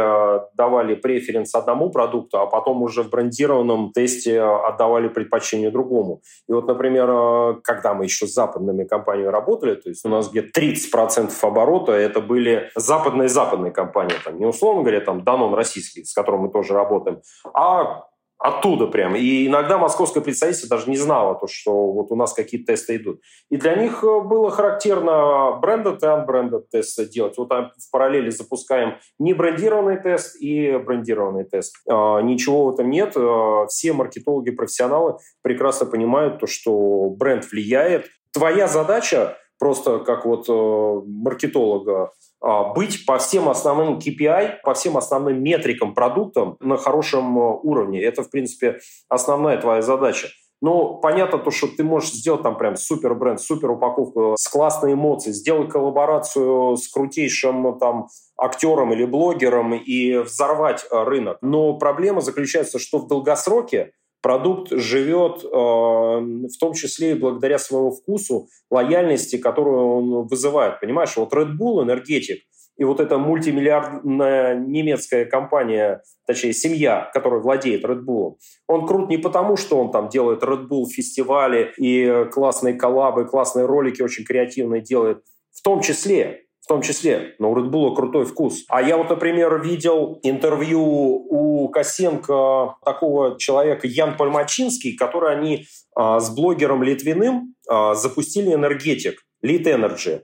давали 0.55 0.95
преференс 0.95 1.53
одному 1.55 1.89
продукту, 1.89 2.39
а 2.39 2.45
потом 2.45 2.81
уже 2.81 3.03
в 3.03 3.09
брендированном 3.09 3.91
тесте 3.91 4.41
отдавали 4.41 5.09
предпочтение 5.09 5.71
другому. 5.71 6.21
И 6.47 6.53
вот, 6.53 6.65
например, 6.65 7.59
когда 7.63 7.93
мы 7.93 8.05
еще 8.05 8.25
с 8.25 8.33
западными 8.33 8.85
компаниями 8.85 9.27
работали, 9.27 9.75
то 9.75 9.89
есть 9.89 10.05
у 10.05 10.09
нас 10.09 10.31
где-то 10.31 10.57
30% 10.57 11.33
оборота 11.41 11.91
это 11.91 12.21
были 12.21 12.71
западные-западные 12.75 13.73
компании, 13.73 14.15
там, 14.23 14.39
не 14.39 14.45
условно 14.45 14.83
говоря, 14.83 15.01
там 15.01 15.25
Данон 15.25 15.53
российский, 15.53 16.05
с 16.05 16.13
которым 16.13 16.43
мы 16.43 16.49
тоже 16.49 16.73
работаем, 16.73 17.21
а 17.53 18.05
оттуда 18.43 18.87
прям. 18.87 19.15
И 19.15 19.47
иногда 19.47 19.77
московское 19.77 20.21
представительство 20.21 20.69
даже 20.69 20.89
не 20.89 20.97
знало, 20.97 21.35
то, 21.35 21.47
что 21.47 21.91
вот 21.93 22.11
у 22.11 22.15
нас 22.15 22.33
какие-то 22.33 22.73
тесты 22.73 22.97
идут. 22.97 23.21
И 23.49 23.55
для 23.55 23.75
них 23.75 24.03
э, 24.03 24.19
было 24.19 24.51
характерно 24.51 25.57
брендед 25.61 26.03
и 26.03 26.05
unbranded 26.05 26.63
тесты 26.69 27.05
делать. 27.05 27.37
Вот 27.37 27.49
в 27.49 27.91
параллели 27.91 28.29
запускаем 28.29 28.97
не 29.17 29.33
брендированный 29.33 29.97
тест 29.97 30.35
и 30.41 30.77
брендированный 30.77 31.45
тест. 31.45 31.73
А, 31.89 32.21
ничего 32.21 32.65
в 32.65 32.73
этом 32.73 32.89
нет. 32.89 33.13
А, 33.15 33.65
все 33.67 33.93
маркетологи-профессионалы 33.93 35.19
прекрасно 35.41 35.85
понимают 35.85 36.39
то, 36.39 36.45
что 36.45 37.09
бренд 37.11 37.49
влияет. 37.49 38.07
Твоя 38.33 38.67
задача 38.67 39.37
просто 39.63 39.99
как 39.99 40.25
вот 40.25 40.49
э, 40.49 41.01
маркетолога 41.07 42.11
а, 42.41 42.73
быть 42.73 43.05
по 43.05 43.17
всем 43.17 43.47
основным 43.47 43.97
KPI, 43.97 44.55
по 44.61 44.73
всем 44.73 44.97
основным 44.97 45.41
метрикам 45.41 45.93
продуктам 45.93 46.57
на 46.59 46.75
хорошем 46.75 47.39
э, 47.39 47.59
уровне. 47.63 48.03
Это, 48.03 48.23
в 48.23 48.29
принципе, 48.29 48.79
основная 49.07 49.57
твоя 49.61 49.81
задача. 49.81 50.27
Ну, 50.61 50.99
понятно 51.01 51.37
то, 51.39 51.49
что 51.49 51.67
ты 51.67 51.85
можешь 51.85 52.11
сделать 52.11 52.43
там 52.43 52.57
прям 52.57 52.75
супер 52.75 53.15
бренд, 53.15 53.39
супер 53.39 53.71
упаковку 53.71 54.35
с 54.37 54.49
классной 54.49 54.95
эмоцией, 54.95 55.33
сделать 55.33 55.69
коллаборацию 55.69 56.75
с 56.75 56.89
крутейшим 56.89 57.79
там 57.79 58.07
актером 58.37 58.91
или 58.91 59.05
блогером 59.05 59.75
и 59.75 60.17
взорвать 60.17 60.85
э, 60.91 61.03
рынок. 61.05 61.37
Но 61.41 61.77
проблема 61.77 62.19
заключается, 62.19 62.79
что 62.79 62.97
в 62.97 63.07
долгосроке 63.07 63.93
продукт 64.23 64.71
живет 64.71 65.43
э, 65.43 65.47
в 65.47 66.57
том 66.59 66.73
числе 66.73 67.11
и 67.11 67.15
благодаря 67.15 67.59
своему 67.59 67.91
вкусу, 67.91 68.47
лояльности, 68.71 69.37
которую 69.37 69.85
он 69.85 70.27
вызывает. 70.27 70.79
Понимаешь, 70.79 71.15
вот 71.17 71.33
Red 71.33 71.57
Bull, 71.59 71.83
энергетик, 71.83 72.39
и 72.75 72.85
вот 72.85 72.99
эта 72.99 73.19
мультимиллиардная 73.19 74.55
немецкая 74.55 75.25
компания, 75.25 76.01
точнее 76.25 76.53
семья, 76.53 77.11
которая 77.13 77.39
владеет 77.41 77.85
Red 77.85 78.03
Bull, 78.03 78.37
он 78.67 78.87
крут 78.87 79.09
не 79.09 79.17
потому, 79.17 79.57
что 79.57 79.77
он 79.77 79.91
там 79.91 80.09
делает 80.09 80.41
Red 80.41 80.67
Bull 80.67 80.85
фестивали 80.85 81.71
и 81.77 82.25
классные 82.31 82.73
коллабы, 82.73 83.25
классные 83.25 83.67
ролики 83.67 84.01
очень 84.01 84.23
креативные 84.23 84.81
делает, 84.81 85.23
в 85.51 85.61
том 85.61 85.81
числе 85.81 86.45
в 86.63 86.67
том 86.67 86.81
числе. 86.81 87.35
Но 87.39 87.51
у 87.51 87.55
Red 87.55 87.69
Bull 87.69 87.93
крутой 87.93 88.25
вкус. 88.25 88.63
А 88.69 88.81
я 88.81 88.97
вот, 88.97 89.09
например, 89.09 89.61
видел 89.61 90.19
интервью 90.23 90.81
у 90.81 91.67
Косенко 91.69 92.75
такого 92.85 93.37
человека 93.37 93.85
Ян 93.85 94.15
Пальмачинский, 94.15 94.95
который 94.95 95.35
они 95.35 95.65
а, 95.95 96.19
с 96.19 96.33
блогером 96.33 96.81
Литвиным 96.81 97.55
а, 97.67 97.95
запустили 97.95 98.53
энергетик, 98.53 99.21
Lit 99.45 99.63
Energy. 99.63 100.21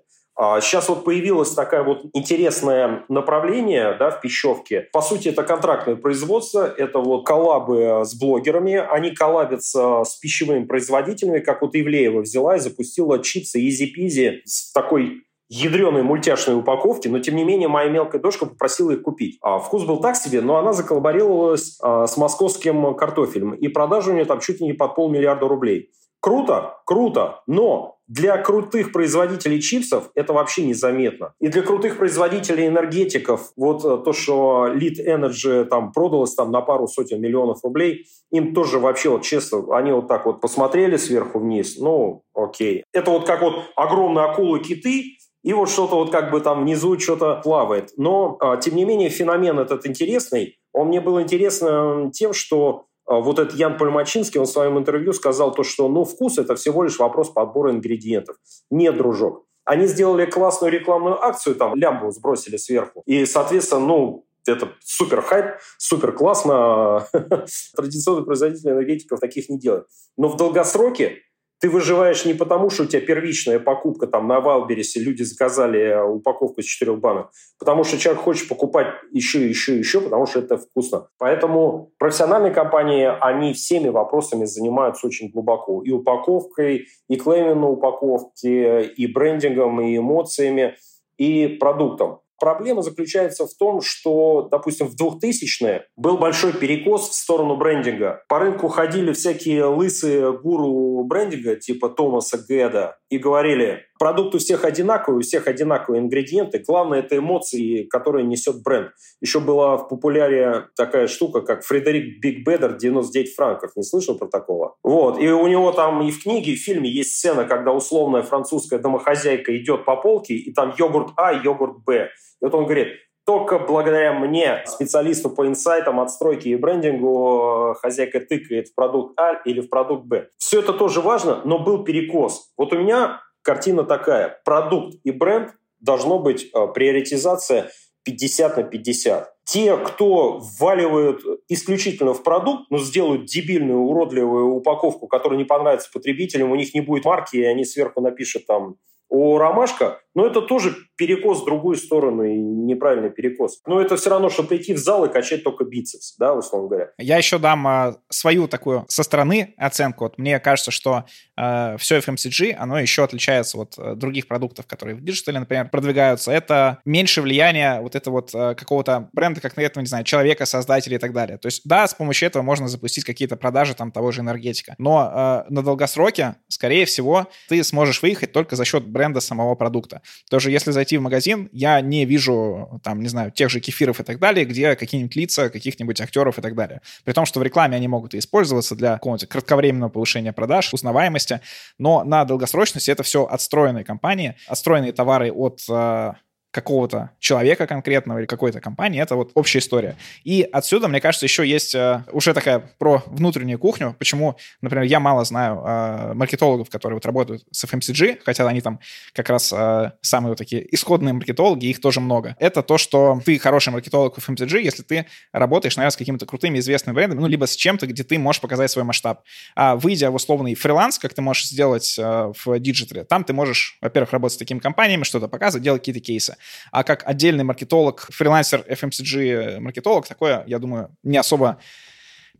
Сейчас 0.61 0.87
вот 0.87 1.03
появилось 1.03 1.51
такое 1.51 1.83
вот 1.83 2.05
интересное 2.13 3.03
направление 3.09 3.97
да, 3.99 4.09
в 4.09 4.21
пищевке. 4.21 4.87
По 4.93 5.01
сути, 5.01 5.27
это 5.27 5.43
контрактное 5.43 5.97
производство, 5.97 6.63
это 6.77 6.99
вот 6.99 7.25
коллабы 7.25 8.03
с 8.05 8.17
блогерами. 8.17 8.75
Они 8.75 9.11
коллабятся 9.11 10.05
с 10.05 10.15
пищевыми 10.15 10.63
производителями, 10.63 11.39
как 11.39 11.61
вот 11.61 11.75
Ивлеева 11.75 12.21
взяла 12.21 12.55
и 12.55 12.59
запустила 12.59 13.21
чипсы 13.21 13.59
Easy 13.59 13.87
Peasy 13.93 14.37
с 14.45 14.71
такой 14.71 15.23
ядреной 15.49 16.03
мультяшной 16.03 16.57
упаковки, 16.57 17.07
но 17.07 17.19
тем 17.19 17.35
не 17.35 17.43
менее 17.43 17.67
моя 17.67 17.89
мелкая 17.89 18.21
дочка 18.21 18.45
попросила 18.45 18.91
их 18.91 19.01
купить. 19.01 19.37
А 19.41 19.59
вкус 19.59 19.83
был 19.83 19.99
так 19.99 20.15
себе, 20.15 20.41
но 20.41 20.57
она 20.57 20.73
заколлаборировалась 20.73 21.77
а, 21.81 22.07
с 22.07 22.17
московским 22.17 22.95
картофелем, 22.95 23.53
и 23.53 23.67
продажа 23.67 24.11
у 24.11 24.13
нее 24.13 24.25
там 24.25 24.39
чуть 24.39 24.61
ли 24.61 24.67
не 24.67 24.73
под 24.73 24.95
полмиллиарда 24.95 25.47
рублей. 25.47 25.89
Круто, 26.21 26.81
круто, 26.85 27.41
но 27.47 27.95
для 28.09 28.37
крутых 28.37 28.91
производителей 28.91 29.61
чипсов 29.61 30.09
это 30.15 30.33
вообще 30.33 30.65
незаметно. 30.65 31.33
И 31.39 31.47
для 31.47 31.61
крутых 31.61 31.97
производителей 31.97 32.67
энергетиков, 32.67 33.51
вот 33.55 33.85
э, 33.85 34.03
то, 34.03 34.11
что 34.11 34.67
Lead 34.67 34.95
Energy 35.07 35.63
там 35.65 35.93
продалось 35.93 36.33
там 36.33 36.51
на 36.51 36.61
пару 36.61 36.87
сотен 36.87 37.21
миллионов 37.21 37.63
рублей, 37.63 38.07
им 38.31 38.53
тоже 38.53 38.79
вообще 38.79 39.09
вот 39.09 39.21
честно, 39.21 39.63
они 39.77 39.93
вот 39.93 40.07
так 40.09 40.25
вот 40.25 40.41
посмотрели 40.41 40.97
сверху 40.97 41.39
вниз, 41.39 41.77
ну 41.77 42.23
окей. 42.33 42.83
Это 42.91 43.11
вот 43.11 43.25
как 43.25 43.41
вот 43.41 43.55
огромные 43.75 44.25
акулы-киты, 44.25 45.18
и 45.43 45.53
вот 45.53 45.69
что-то 45.69 45.95
вот 45.95 46.11
как 46.11 46.31
бы 46.31 46.41
там 46.41 46.63
внизу 46.63 46.99
что-то 46.99 47.35
плавает. 47.43 47.91
Но, 47.97 48.37
а, 48.39 48.57
тем 48.57 48.75
не 48.75 48.85
менее, 48.85 49.09
феномен 49.09 49.59
этот 49.59 49.85
интересный. 49.85 50.57
Он 50.73 50.87
мне 50.87 51.01
был 51.01 51.21
интересен 51.21 52.11
тем, 52.11 52.33
что 52.33 52.85
а, 53.05 53.19
вот 53.19 53.39
этот 53.39 53.55
Ян 53.55 53.77
Пальмачинский, 53.77 54.39
он 54.39 54.45
в 54.45 54.49
своем 54.49 54.77
интервью 54.77 55.13
сказал 55.13 55.53
то, 55.53 55.63
что 55.63 55.87
ну, 55.87 56.03
вкус– 56.03 56.37
это 56.39 56.55
всего 56.55 56.83
лишь 56.83 56.99
вопрос 56.99 57.29
подбора 57.29 57.71
ингредиентов. 57.71 58.35
Нет, 58.69 58.97
дружок. 58.97 59.45
Они 59.65 59.87
сделали 59.87 60.25
классную 60.25 60.71
рекламную 60.71 61.23
акцию, 61.23 61.55
там 61.55 61.75
лямбу 61.75 62.11
сбросили 62.11 62.57
сверху. 62.57 63.03
И, 63.05 63.25
соответственно, 63.25 63.85
ну, 63.85 64.25
это 64.47 64.69
супер 64.83 65.21
хайп, 65.21 65.57
супер 65.77 66.11
классно. 66.11 67.07
Традиционные 67.75 68.25
производители 68.25 68.71
энергетиков 68.71 69.19
таких 69.19 69.49
не 69.49 69.59
делают. 69.59 69.87
Но 70.17 70.27
в 70.27 70.37
долгосроке 70.37 71.19
ты 71.59 71.69
выживаешь 71.69 72.25
не 72.25 72.33
потому, 72.33 72.69
что 72.69 72.83
у 72.83 72.85
тебя 72.85 73.01
первичная 73.01 73.59
покупка 73.59 74.07
там 74.07 74.27
на 74.27 74.39
Вайлдберрисе, 74.39 75.01
люди 75.01 75.23
заказали 75.23 76.01
упаковку 76.07 76.61
из 76.61 76.65
четырех 76.65 76.99
банок, 76.99 77.31
потому 77.59 77.83
что 77.83 77.97
человек 77.97 78.21
хочет 78.21 78.47
покупать 78.47 78.87
еще, 79.11 79.47
еще, 79.47 79.77
еще, 79.77 80.01
потому 80.01 80.25
что 80.25 80.39
это 80.39 80.57
вкусно. 80.57 81.07
Поэтому 81.17 81.91
профессиональные 81.99 82.53
компании, 82.53 83.09
они 83.19 83.53
всеми 83.53 83.89
вопросами 83.89 84.45
занимаются 84.45 85.07
очень 85.07 85.29
глубоко. 85.29 85.81
И 85.83 85.91
упаковкой, 85.91 86.87
и 87.09 87.15
клеймингом 87.17 87.61
на 87.61 87.69
упаковке, 87.69 88.85
и 88.85 89.07
брендингом, 89.07 89.81
и 89.81 89.97
эмоциями, 89.97 90.75
и 91.17 91.47
продуктом. 91.47 92.21
Проблема 92.39 92.81
заключается 92.81 93.45
в 93.45 93.53
том, 93.53 93.81
что, 93.81 94.47
допустим, 94.49 94.87
в 94.87 94.95
2000-е 94.95 95.85
был 95.97 96.17
большой 96.17 96.53
перекос 96.53 97.09
в 97.09 97.13
сторону 97.13 97.57
брендинга. 97.57 98.23
По 98.27 98.39
рынку 98.39 98.67
ходили 98.67 99.13
всякие 99.13 99.65
лысые 99.65 100.31
гуру 100.37 101.03
брендинга, 101.03 101.55
типа 101.55 101.89
Томаса 101.89 102.37
Гэда, 102.37 102.97
и 103.09 103.17
говорили, 103.17 103.85
продукт 103.99 104.33
у 104.33 104.39
всех 104.39 104.63
одинаковый, 104.63 105.19
у 105.19 105.21
всех 105.21 105.47
одинаковые 105.47 106.01
ингредиенты, 106.01 106.63
главное 106.65 106.99
это 106.99 107.17
эмоции, 107.17 107.83
которые 107.83 108.25
несет 108.25 108.63
бренд. 108.63 108.91
Еще 109.21 109.39
была 109.39 109.77
в 109.77 109.89
популяре 109.89 110.69
такая 110.75 111.07
штука, 111.07 111.41
как 111.41 111.63
Фредерик 111.63 112.19
Биг 112.21 112.45
Бедер 112.45 112.77
99 112.77 113.35
франков. 113.35 113.71
Не 113.75 113.83
слышал 113.83 114.17
про 114.17 114.27
такого? 114.27 114.75
Вот. 114.83 115.19
И 115.19 115.29
у 115.29 115.45
него 115.47 115.71
там 115.71 116.01
и 116.01 116.11
в 116.11 116.23
книге, 116.23 116.53
и 116.53 116.55
в 116.55 116.63
фильме 116.63 116.89
есть 116.89 117.15
сцена, 117.15 117.45
когда 117.45 117.73
условная 117.73 118.23
французская 118.23 118.79
домохозяйка 118.79 119.55
идет 119.57 119.85
по 119.85 119.97
полке, 119.97 120.33
и 120.33 120.53
там 120.53 120.73
йогурт 120.77 121.09
А, 121.17 121.33
йогурт 121.33 121.83
Б. 121.85 122.09
И 122.41 122.45
вот 122.45 122.55
он 122.55 122.63
говорит, 122.63 122.87
только 123.25 123.59
благодаря 123.59 124.13
мне, 124.13 124.63
специалисту 124.65 125.29
по 125.29 125.45
инсайтам, 125.45 125.99
отстройке 125.99 126.49
и 126.49 126.55
брендингу, 126.55 127.75
хозяйка 127.79 128.21
тыкает 128.21 128.69
в 128.69 128.73
продукт 128.73 129.19
А 129.19 129.33
или 129.45 129.59
в 129.59 129.69
продукт 129.69 130.05
Б. 130.05 130.29
Все 130.39 130.61
это 130.61 130.73
тоже 130.73 131.01
важно, 131.01 131.41
но 131.45 131.59
был 131.59 131.83
перекос. 131.83 132.51
Вот 132.57 132.73
у 132.73 132.79
меня 132.79 133.21
картина 133.41 133.83
такая. 133.83 134.41
Продукт 134.45 134.95
и 135.03 135.11
бренд 135.11 135.53
должно 135.79 136.19
быть 136.19 136.49
э, 136.53 136.67
приоритизация 136.73 137.69
50 138.03 138.57
на 138.57 138.63
50. 138.63 139.33
Те, 139.45 139.77
кто 139.77 140.39
вваливают 140.39 141.21
исключительно 141.47 142.13
в 142.13 142.23
продукт, 142.23 142.69
но 142.69 142.77
сделают 142.77 143.25
дебильную, 143.25 143.79
уродливую 143.79 144.53
упаковку, 144.53 145.07
которая 145.07 145.37
не 145.37 145.45
понравится 145.45 145.89
потребителям, 145.91 146.51
у 146.51 146.55
них 146.55 146.73
не 146.73 146.81
будет 146.81 147.05
марки, 147.05 147.37
и 147.37 147.43
они 147.43 147.65
сверху 147.65 148.01
напишут 148.01 148.45
там 148.45 148.75
у 149.09 149.37
Ромашка, 149.37 149.99
но 150.15 150.25
это 150.25 150.41
тоже 150.41 150.75
перекос 150.97 151.41
в 151.41 151.45
другую 151.45 151.77
сторону 151.77 152.23
и 152.23 152.35
неправильный 152.35 153.09
перекос. 153.09 153.61
Но 153.65 153.79
это 153.79 153.95
все 153.95 154.09
равно, 154.09 154.29
что 154.29 154.43
прийти 154.43 154.73
в 154.73 154.77
зал 154.77 155.05
и 155.05 155.11
качать 155.11 155.43
только 155.43 155.63
бицепс, 155.63 156.15
да, 156.17 156.33
условно 156.33 156.67
говоря. 156.67 156.89
Я 156.97 157.17
еще 157.17 157.37
дам 157.39 157.67
э, 157.67 157.95
свою 158.09 158.47
такую 158.47 158.85
со 158.89 159.03
стороны 159.03 159.53
оценку. 159.57 160.05
Вот 160.05 160.17
мне 160.17 160.39
кажется, 160.39 160.71
что 160.71 161.05
э, 161.37 161.77
все 161.77 161.99
FMCG, 161.99 162.53
оно 162.53 162.79
еще 162.79 163.03
отличается 163.03 163.59
от 163.59 163.75
э, 163.77 163.95
других 163.95 164.27
продуктов, 164.27 164.67
которые 164.67 164.95
в 164.95 165.03
диджитале, 165.03 165.39
например, 165.39 165.69
продвигаются. 165.69 166.31
Это 166.31 166.79
меньше 166.85 167.21
влияния 167.21 167.79
вот 167.79 167.95
этого 167.95 168.15
вот 168.15 168.31
э, 168.33 168.55
какого-то 168.55 169.09
бренда, 169.13 169.39
как 169.41 169.55
на 169.55 169.61
этого, 169.61 169.81
не 169.81 169.87
знаю, 169.87 170.03
человека, 170.03 170.45
создателя 170.45 170.97
и 170.97 170.99
так 170.99 171.13
далее. 171.13 171.37
То 171.37 171.47
есть, 171.47 171.61
да, 171.65 171.87
с 171.87 171.93
помощью 171.93 172.27
этого 172.27 172.43
можно 172.43 172.67
запустить 172.67 173.05
какие-то 173.05 173.37
продажи 173.37 173.73
там 173.73 173.91
того 173.91 174.11
же 174.11 174.21
энергетика. 174.21 174.75
Но 174.79 175.45
э, 175.47 175.53
на 175.53 175.63
долгосроке, 175.63 176.35
скорее 176.49 176.85
всего, 176.85 177.27
ты 177.47 177.63
сможешь 177.63 178.01
выехать 178.01 178.33
только 178.33 178.57
за 178.57 178.65
счет 178.65 178.85
бренда 178.85 178.98
самого 179.21 179.55
продукта. 179.55 180.01
Тоже 180.29 180.51
если 180.51 180.71
зайти 180.71 180.97
в 180.97 181.01
магазин, 181.01 181.49
я 181.51 181.81
не 181.81 182.05
вижу, 182.05 182.79
там, 182.83 183.01
не 183.01 183.07
знаю, 183.07 183.31
тех 183.31 183.49
же 183.49 183.59
кефиров 183.59 183.99
и 183.99 184.03
так 184.03 184.19
далее, 184.19 184.45
где 184.45 184.75
какие-нибудь 184.75 185.15
лица 185.15 185.49
каких-нибудь 185.49 186.01
актеров 186.01 186.37
и 186.37 186.41
так 186.41 186.55
далее. 186.55 186.81
При 187.03 187.13
том, 187.13 187.25
что 187.25 187.39
в 187.39 187.43
рекламе 187.43 187.77
они 187.77 187.87
могут 187.87 188.13
использоваться 188.15 188.75
для 188.75 188.93
какого-то 188.93 189.27
кратковременного 189.27 189.89
повышения 189.89 190.33
продаж, 190.33 190.73
узнаваемости, 190.73 191.41
но 191.77 192.03
на 192.03 192.25
долгосрочности 192.25 192.91
это 192.91 193.03
все 193.03 193.25
отстроенные 193.25 193.83
компании, 193.83 194.35
отстроенные 194.47 194.93
товары 194.93 195.31
от 195.31 195.61
э, 195.69 196.13
какого-то 196.51 197.11
человека 197.19 197.67
конкретного 197.67 198.19
или 198.19 198.25
какой-то 198.25 198.59
компании, 198.59 199.01
это 199.01 199.15
вот 199.15 199.31
общая 199.35 199.59
история. 199.59 199.95
И 200.23 200.47
отсюда, 200.51 200.87
мне 200.87 200.99
кажется, 200.99 201.25
еще 201.25 201.47
есть 201.47 201.75
э, 201.75 202.03
уже 202.11 202.33
такая 202.33 202.59
про 202.79 203.03
внутреннюю 203.05 203.59
кухню, 203.59 203.95
почему, 203.99 204.35
например, 204.61 204.85
я 204.85 204.99
мало 204.99 205.23
знаю 205.25 205.61
э, 205.63 206.13
маркетологов, 206.15 206.69
которые 206.69 206.95
вот 206.95 207.05
работают 207.05 207.43
с 207.51 207.65
FMCG, 207.65 208.21
хотя 208.25 208.47
они 208.47 208.61
там 208.61 208.79
как 209.13 209.29
раз 209.29 209.53
э, 209.55 209.91
самые 210.01 210.31
вот 210.31 210.39
такие 210.39 210.73
исходные 210.73 211.13
маркетологи, 211.13 211.67
их 211.67 211.81
тоже 211.81 211.99
много. 211.99 212.35
Это 212.39 212.63
то, 212.63 212.79
что 212.79 213.21
ты 213.23 213.37
хороший 213.37 213.71
маркетолог 213.71 214.17
в 214.17 214.29
FMCG, 214.29 214.61
если 214.61 214.81
ты 214.81 215.05
работаешь, 215.31 215.77
наверное, 215.77 215.91
с 215.91 215.97
какими-то 215.97 216.25
крутыми 216.25 216.57
известными 216.57 216.95
брендами, 216.95 217.19
ну, 217.19 217.27
либо 217.27 217.45
с 217.45 217.55
чем-то, 217.55 217.85
где 217.85 218.03
ты 218.03 218.17
можешь 218.17 218.41
показать 218.41 218.71
свой 218.71 218.85
масштаб. 218.85 219.21
А 219.55 219.75
выйдя 219.75 220.09
в 220.09 220.15
условный 220.15 220.55
фриланс, 220.55 220.97
как 220.97 221.13
ты 221.13 221.21
можешь 221.21 221.47
сделать 221.47 221.95
э, 221.99 222.33
в 222.43 222.59
диджитале, 222.59 223.03
там 223.03 223.23
ты 223.23 223.33
можешь, 223.33 223.77
во-первых, 223.81 224.13
работать 224.13 224.35
с 224.35 224.37
такими 224.37 224.57
компаниями, 224.57 225.03
что-то 225.03 225.27
показывать, 225.27 225.63
делать 225.63 225.81
какие-то 225.81 226.01
кейсы. 226.01 226.37
А 226.71 226.83
как 226.83 227.07
отдельный 227.07 227.43
маркетолог, 227.43 228.07
фрилансер, 228.11 228.63
FMCG-маркетолог, 228.67 230.07
такое, 230.07 230.43
я 230.47 230.59
думаю, 230.59 230.95
не 231.03 231.17
особо 231.17 231.57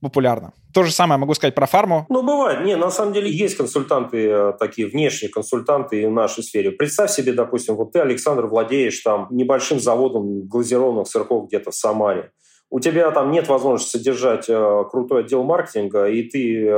популярно. 0.02 0.54
То 0.74 0.84
же 0.84 0.92
самое 0.92 1.20
могу 1.20 1.34
сказать 1.34 1.56
про 1.56 1.66
фарму. 1.66 2.06
Ну, 2.10 2.22
бывает. 2.22 2.66
Не, 2.66 2.76
на 2.78 2.92
самом 2.92 3.14
деле 3.14 3.32
есть 3.32 3.58
консультанты, 3.58 4.30
э, 4.30 4.54
такие 4.60 4.88
внешние 4.88 5.32
консультанты 5.32 6.08
в 6.08 6.12
нашей 6.12 6.44
сфере. 6.44 6.72
Представь 6.72 7.12
себе, 7.12 7.34
допустим, 7.34 7.76
вот 7.76 7.92
ты, 7.92 8.00
Александр, 8.00 8.46
владеешь 8.46 9.00
там 9.00 9.28
небольшим 9.32 9.80
заводом 9.80 10.48
глазированных 10.48 11.08
сырков 11.08 11.48
где-то 11.48 11.72
в 11.72 11.76
Самаре 11.76 12.32
у 12.72 12.80
тебя 12.80 13.10
там 13.12 13.32
нет 13.32 13.48
возможности 13.48 13.98
содержать 13.98 14.48
э, 14.48 14.84
крутой 14.92 15.22
отдел 15.22 15.44
маркетинга, 15.44 16.08
и 16.08 16.24
ты 16.24 16.66
э, 16.66 16.70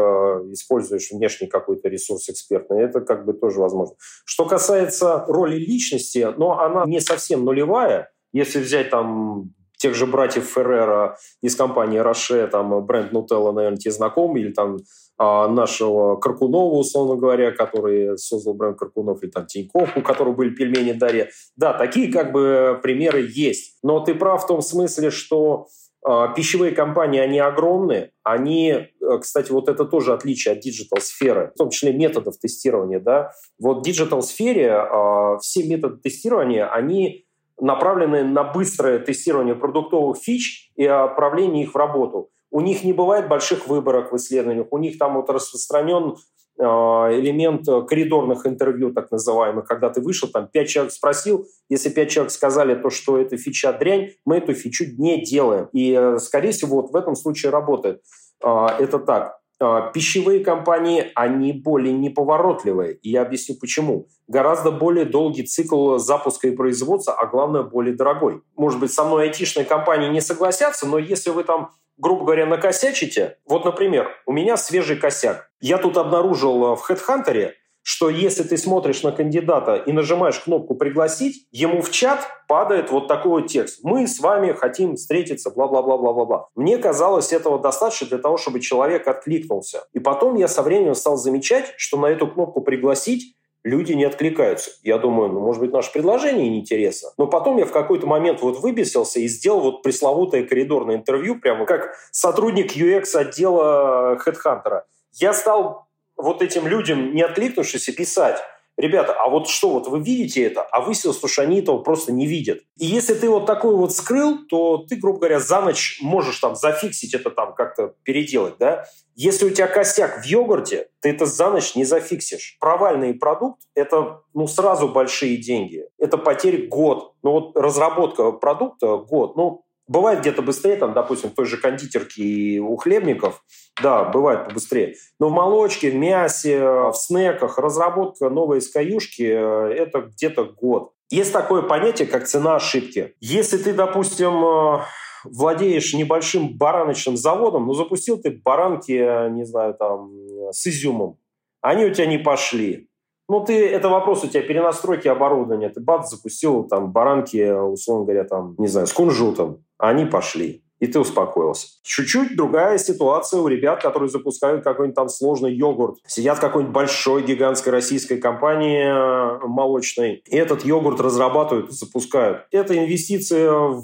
используешь 0.54 1.12
внешний 1.12 1.47
какой-то 1.47 1.89
ресурс 1.89 2.30
экспертный. 2.30 2.84
Это 2.84 3.01
как 3.01 3.25
бы 3.25 3.34
тоже 3.34 3.60
возможно. 3.60 3.95
Что 4.25 4.45
касается 4.45 5.25
роли 5.27 5.58
личности, 5.58 6.27
но 6.38 6.60
она 6.60 6.86
не 6.86 7.01
совсем 7.01 7.43
нулевая. 7.43 8.10
Если 8.32 8.60
взять 8.60 8.89
там 8.89 9.54
тех 9.81 9.95
же 9.95 10.05
братьев 10.05 10.45
Феррера 10.45 11.17
из 11.41 11.55
компании 11.55 11.97
Роше, 11.97 12.47
там 12.47 12.85
бренд 12.85 13.11
Нутелла, 13.11 13.51
наверное, 13.51 13.77
тебе 13.77 13.91
знаком, 13.91 14.37
или 14.37 14.51
там 14.51 14.77
а, 15.17 15.47
нашего 15.47 16.17
Коркунова, 16.17 16.75
условно 16.75 17.15
говоря, 17.15 17.51
который 17.51 18.17
создал 18.17 18.53
бренд 18.53 18.77
Коркунов, 18.77 19.23
или 19.23 19.31
там 19.31 19.47
Тинькофф, 19.47 19.97
у 19.97 20.01
которого 20.01 20.33
были 20.33 20.51
пельмени 20.51 20.91
Дарья. 20.91 21.29
Да, 21.55 21.73
такие 21.73 22.11
как 22.11 22.31
бы 22.31 22.79
примеры 22.83 23.27
есть. 23.27 23.77
Но 23.83 23.99
ты 23.99 24.13
прав 24.13 24.43
в 24.43 24.47
том 24.47 24.61
смысле, 24.61 25.09
что 25.09 25.67
а, 26.03 26.29
пищевые 26.29 26.73
компании, 26.73 27.19
они 27.19 27.39
огромные, 27.39 28.11
они, 28.23 28.71
э, 28.71 28.87
кстати, 29.19 29.51
вот 29.51 29.69
это 29.69 29.85
тоже 29.85 30.13
отличие 30.13 30.53
от 30.53 30.59
диджитал-сферы, 30.59 31.51
в 31.53 31.57
том 31.57 31.69
числе 31.69 31.93
методов 31.93 32.37
тестирования, 32.39 32.99
да. 32.99 33.31
Вот 33.59 33.79
в 33.79 33.81
диджитал-сфере 33.83 34.71
а, 34.71 35.37
все 35.37 35.63
методы 35.63 35.97
тестирования, 35.97 36.67
они 36.67 37.25
направлены 37.62 38.24
на 38.24 38.43
быстрое 38.43 39.00
тестирование 39.00 39.56
продуктовых 39.56 40.17
фич 40.17 40.71
и 40.76 40.86
отправление 40.86 41.63
их 41.63 41.74
в 41.74 41.78
работу. 41.78 42.30
У 42.50 42.60
них 42.60 42.84
не 42.84 42.91
бывает 42.91 43.30
больших 43.30 43.67
выборок 43.67 44.12
в 44.12 44.17
исследованиях, 44.17 44.67
у 44.71 44.78
них 44.78 44.97
там 44.97 45.15
вот 45.15 45.30
распространен 45.30 46.15
а, 46.60 47.10
элемент 47.12 47.65
коридорных 47.88 48.45
интервью, 48.45 48.91
так 48.91 49.10
называемых, 49.10 49.65
когда 49.65 49.89
ты 49.89 50.02
вышел, 50.02 50.28
там 50.28 50.47
пять 50.52 50.69
человек 50.69 50.91
спросил, 50.91 51.45
если 51.69 51.89
пять 51.89 52.10
человек 52.10 52.32
сказали 52.32 52.76
то, 52.76 52.89
что 52.89 53.17
эта 53.17 53.38
фича 53.38 53.71
дрянь, 53.74 54.12
мы 54.26 54.38
эту 54.38 54.54
фичу 54.54 54.86
не 54.97 55.24
делаем. 55.24 55.69
И, 55.71 55.93
э, 55.93 56.19
скорее 56.19 56.52
всего, 56.52 56.82
вот 56.82 56.91
в 56.91 56.95
этом 56.95 57.15
случае 57.15 57.52
работает. 57.52 58.02
А, 58.43 58.76
это 58.78 59.00
так. 59.00 59.40
А, 59.62 59.91
пищевые 59.91 60.43
компании, 60.43 61.12
они 61.13 61.54
более 61.54 61.93
неповоротливые. 61.93 62.95
И 62.95 63.12
я 63.12 63.21
объясню 63.21 63.56
почему. 63.60 64.08
Гораздо 64.28 64.71
более 64.71 65.06
долгий 65.06 65.43
цикл 65.43 65.97
запуска 65.97 66.47
и 66.47 66.56
производства, 66.56 67.13
а 67.13 67.28
главное, 67.28 67.62
более 67.62 67.95
дорогой. 67.95 68.41
Может 68.56 68.80
быть, 68.80 68.91
со 68.91 69.04
мной 69.04 69.26
айтишные 69.26 69.65
компании 69.65 70.10
не 70.10 70.21
согласятся, 70.21 70.88
но 70.88 70.97
если 70.97 71.30
вы 71.30 71.43
там 71.43 71.71
грубо 71.97 72.26
говоря, 72.26 72.47
накосячите. 72.47 73.38
Вот, 73.45 73.63
например, 73.63 74.10
у 74.26 74.34
меня 74.34 74.58
свежий 74.58 74.97
косяк. 74.97 75.52
Я 75.60 75.78
тут 75.78 75.97
обнаружил 75.97 76.74
э, 76.74 76.76
в 76.76 76.89
HeadHunter, 76.89 77.52
что 77.83 78.09
если 78.09 78.43
ты 78.43 78.57
смотришь 78.57 79.03
на 79.03 79.11
кандидата 79.11 79.75
и 79.75 79.91
нажимаешь 79.91 80.39
кнопку 80.39 80.75
«Пригласить», 80.75 81.47
ему 81.51 81.81
в 81.81 81.91
чат 81.91 82.27
падает 82.47 82.91
вот 82.91 83.07
такой 83.07 83.41
вот 83.41 83.47
текст. 83.47 83.79
«Мы 83.83 84.07
с 84.07 84.19
вами 84.19 84.53
хотим 84.53 84.95
встретиться», 84.95 85.51
бла-бла-бла-бла-бла. 85.51 86.47
Мне 86.55 86.77
казалось 86.77 87.33
этого 87.33 87.59
достаточно 87.59 88.07
для 88.07 88.17
того, 88.17 88.37
чтобы 88.37 88.59
человек 88.59 89.07
откликнулся. 89.07 89.83
И 89.93 89.99
потом 89.99 90.35
я 90.35 90.47
со 90.47 90.61
временем 90.61 90.95
стал 90.95 91.17
замечать, 91.17 91.73
что 91.77 91.97
на 91.97 92.07
эту 92.07 92.27
кнопку 92.27 92.61
«Пригласить» 92.61 93.35
люди 93.63 93.93
не 93.93 94.05
откликаются. 94.05 94.71
Я 94.83 94.97
думаю, 94.97 95.31
ну, 95.31 95.39
может 95.39 95.61
быть, 95.61 95.71
наше 95.71 95.91
предложение 95.91 96.49
неинтересно. 96.49 97.09
Но 97.17 97.27
потом 97.27 97.57
я 97.57 97.65
в 97.65 97.71
какой-то 97.71 98.07
момент 98.07 98.41
вот 98.41 98.59
выбесился 98.59 99.19
и 99.19 99.27
сделал 99.27 99.61
вот 99.61 99.83
пресловутое 99.83 100.45
коридорное 100.45 100.95
интервью, 100.95 101.39
прямо 101.39 101.65
как 101.65 101.95
сотрудник 102.11 102.75
UX 102.75 103.15
отдела 103.15 104.17
HeadHunter. 104.25 104.81
Я 105.13 105.33
стал 105.33 105.87
вот 106.21 106.41
этим 106.41 106.67
людям, 106.67 107.13
не 107.13 107.21
откликнувшись, 107.21 107.86
писать. 107.95 108.38
ребята, 108.77 109.13
а 109.13 109.29
вот 109.29 109.47
что, 109.47 109.69
вот 109.69 109.88
вы 109.88 109.99
видите 109.99 110.43
это, 110.43 110.63
а 110.63 110.81
выяснилось, 110.81 111.19
что 111.23 111.41
они 111.41 111.60
этого 111.60 111.79
просто 111.79 112.12
не 112.12 112.25
видят. 112.25 112.62
И 112.77 112.86
если 112.86 113.13
ты 113.13 113.29
вот 113.29 113.45
такой 113.45 113.75
вот 113.75 113.93
скрыл, 113.93 114.39
то 114.47 114.77
ты, 114.77 114.95
грубо 114.95 115.19
говоря, 115.19 115.39
за 115.39 115.62
ночь 115.62 115.99
можешь 116.01 116.39
там 116.39 116.55
зафиксить 116.55 117.13
это 117.13 117.29
там 117.29 117.53
как-то 117.53 117.93
переделать, 118.03 118.55
да. 118.60 118.86
Если 119.15 119.45
у 119.45 119.49
тебя 119.49 119.67
костяк 119.67 120.23
в 120.23 120.25
йогурте, 120.25 120.88
ты 121.01 121.10
это 121.10 121.25
за 121.25 121.51
ночь 121.51 121.75
не 121.75 121.84
зафиксишь. 121.84 122.57
Провальный 122.60 123.13
продукт– 123.13 123.62
это 123.75 124.21
ну, 124.34 124.47
сразу 124.47 124.88
большие 124.88 125.38
деньги. 125.38 125.84
Это 125.99 126.17
потери 126.17 126.65
год. 126.65 127.13
Ну 127.21 127.31
вот 127.31 127.57
разработка 127.57 128.31
продукта– 128.31 128.97
год. 129.10 129.36
Ну, 129.36 129.63
Бывает 129.91 130.21
где-то 130.21 130.41
быстрее, 130.41 130.77
там, 130.77 130.93
допустим, 130.93 131.32
в 131.32 131.34
той 131.34 131.45
же 131.45 131.58
кондитерке 131.58 132.23
и 132.23 132.60
у 132.60 132.77
хлебников, 132.77 133.43
да, 133.84 134.06
бывает 134.06 134.45
побыстрее. 134.45 134.95
Но 135.19 135.27
в 135.27 135.34
молочке, 135.34 135.91
в 135.91 135.95
мясе, 135.95 136.63
в 136.63 136.93
снеках 136.93 137.58
разработка 137.58 138.30
новой 138.30 138.60
SKU-шки 138.60 139.21
э,– 139.23 139.73
это 139.77 140.04
где-то 140.04 140.45
год. 140.45 140.93
Есть 141.10 141.34
такое 141.34 141.62
понятие, 141.63 142.08
как 142.08 142.25
цена 142.25 142.56
ошибки. 142.56 143.15
Если 143.19 143.58
ты, 143.58 143.73
допустим, 143.73 144.45
э, 144.45 144.80
владеешь 145.25 145.93
небольшим 145.93 146.58
бараночным 146.58 147.17
заводом, 147.17 147.67
ну, 147.67 147.73
запустил 147.73 148.17
ты 148.17 148.32
баранки, 148.32 148.93
э, 148.93 149.30
не 149.32 149.43
знаю, 149.43 149.73
там, 149.73 150.10
с 150.54 150.65
изюмом, 150.67 151.17
они 151.60 151.84
у 151.84 151.93
тебя 151.93 152.06
не 152.06 152.17
пошли. 152.17 152.88
Ну, 153.27 153.43
ты, 153.43 153.67
это 153.67 153.89
вопрос 153.89 154.23
у 154.23 154.27
тебя 154.27 154.41
перенастройки 154.41 155.10
оборудования. 155.10 155.67
Ты 155.67 155.82
бац, 155.82 156.10
запустил 156.10 156.63
там 156.63 156.93
баранки, 156.93 157.51
условно 157.51 158.06
говоря, 158.06 158.23
там, 158.23 158.56
не 158.58 158.67
знаю, 158.67 158.88
с 158.88 158.93
кунжутом 158.93 159.65
они 159.81 160.05
пошли. 160.05 160.63
И 160.79 160.87
ты 160.87 160.99
успокоился. 160.99 161.67
Чуть-чуть 161.83 162.35
другая 162.35 162.79
ситуация 162.79 163.39
у 163.39 163.47
ребят, 163.47 163.83
которые 163.83 164.09
запускают 164.09 164.63
какой-нибудь 164.63 164.95
там 164.95 165.09
сложный 165.09 165.53
йогурт. 165.53 165.97
Сидят 166.07 166.39
в 166.39 166.41
какой-нибудь 166.41 166.73
большой 166.73 167.21
гигантской 167.21 167.71
российской 167.71 168.17
компании 168.17 168.85
э, 168.85 169.45
молочной. 169.45 170.23
И 170.25 170.35
этот 170.35 170.65
йогурт 170.65 170.99
разрабатывают 170.99 171.71
запускают. 171.71 172.47
Это 172.51 172.75
инвестиция 172.75 173.51
в 173.51 173.83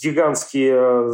гигантские 0.00 1.10